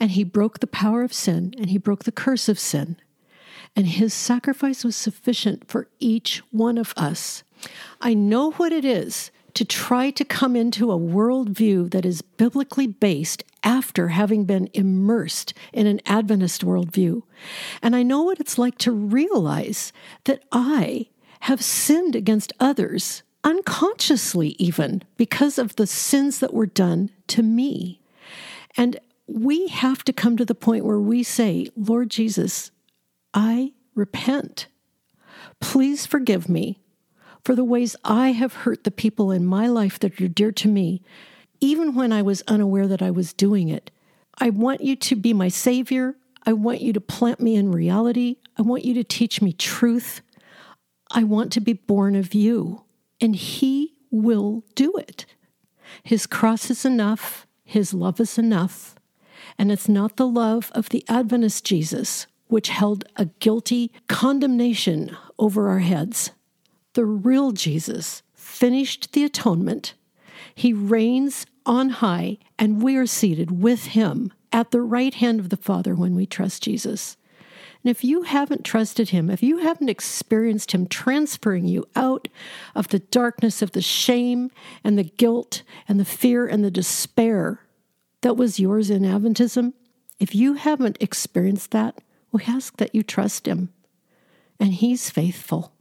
[0.00, 2.96] And he broke the power of sin and he broke the curse of sin.
[3.76, 7.44] And his sacrifice was sufficient for each one of us.
[8.00, 12.88] I know what it is to try to come into a worldview that is biblically
[12.88, 17.22] based after having been immersed in an Adventist worldview.
[17.80, 19.92] And I know what it's like to realize
[20.24, 21.10] that I
[21.42, 28.00] have sinned against others, unconsciously even, because of the sins that were done to me.
[28.76, 32.70] And we have to come to the point where we say, Lord Jesus,
[33.32, 34.66] I repent.
[35.60, 36.80] Please forgive me
[37.44, 40.68] for the ways I have hurt the people in my life that are dear to
[40.68, 41.02] me,
[41.60, 43.90] even when I was unaware that I was doing it.
[44.38, 46.16] I want you to be my Savior.
[46.44, 48.36] I want you to plant me in reality.
[48.58, 50.22] I want you to teach me truth.
[51.10, 52.82] I want to be born of you.
[53.20, 55.26] And He will do it.
[56.02, 58.94] His cross is enough, His love is enough.
[59.58, 65.68] And it's not the love of the Adventist Jesus, which held a guilty condemnation over
[65.68, 66.30] our heads
[66.94, 69.94] the real Jesus, finished the atonement.
[70.54, 75.50] He reigns on high, and we are seated with him at the right hand of
[75.50, 77.16] the Father when we trust Jesus.
[77.82, 82.28] And if you haven't trusted him, if you haven't experienced him transferring you out
[82.74, 84.50] of the darkness of the shame
[84.84, 87.60] and the guilt and the fear and the despair
[88.20, 89.72] that was yours in Adventism,
[90.18, 91.98] if you haven't experienced that,
[92.32, 93.72] we ask that you trust him.
[94.58, 95.72] And he's faithful.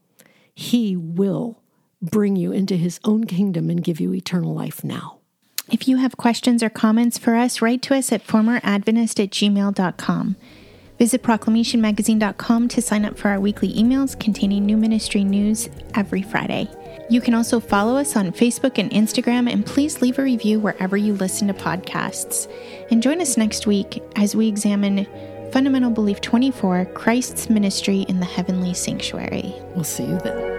[0.56, 1.62] He will
[2.02, 5.18] bring you into his own kingdom and give you eternal life now.
[5.70, 10.36] If you have questions or comments for us, write to us at formeradventist at gmail.com.
[11.00, 16.68] Visit proclamationmagazine.com to sign up for our weekly emails containing new ministry news every Friday.
[17.10, 20.98] You can also follow us on Facebook and Instagram, and please leave a review wherever
[20.98, 22.52] you listen to podcasts.
[22.92, 25.08] And join us next week as we examine
[25.52, 29.56] Fundamental Belief 24 Christ's Ministry in the Heavenly Sanctuary.
[29.74, 30.59] We'll see you then.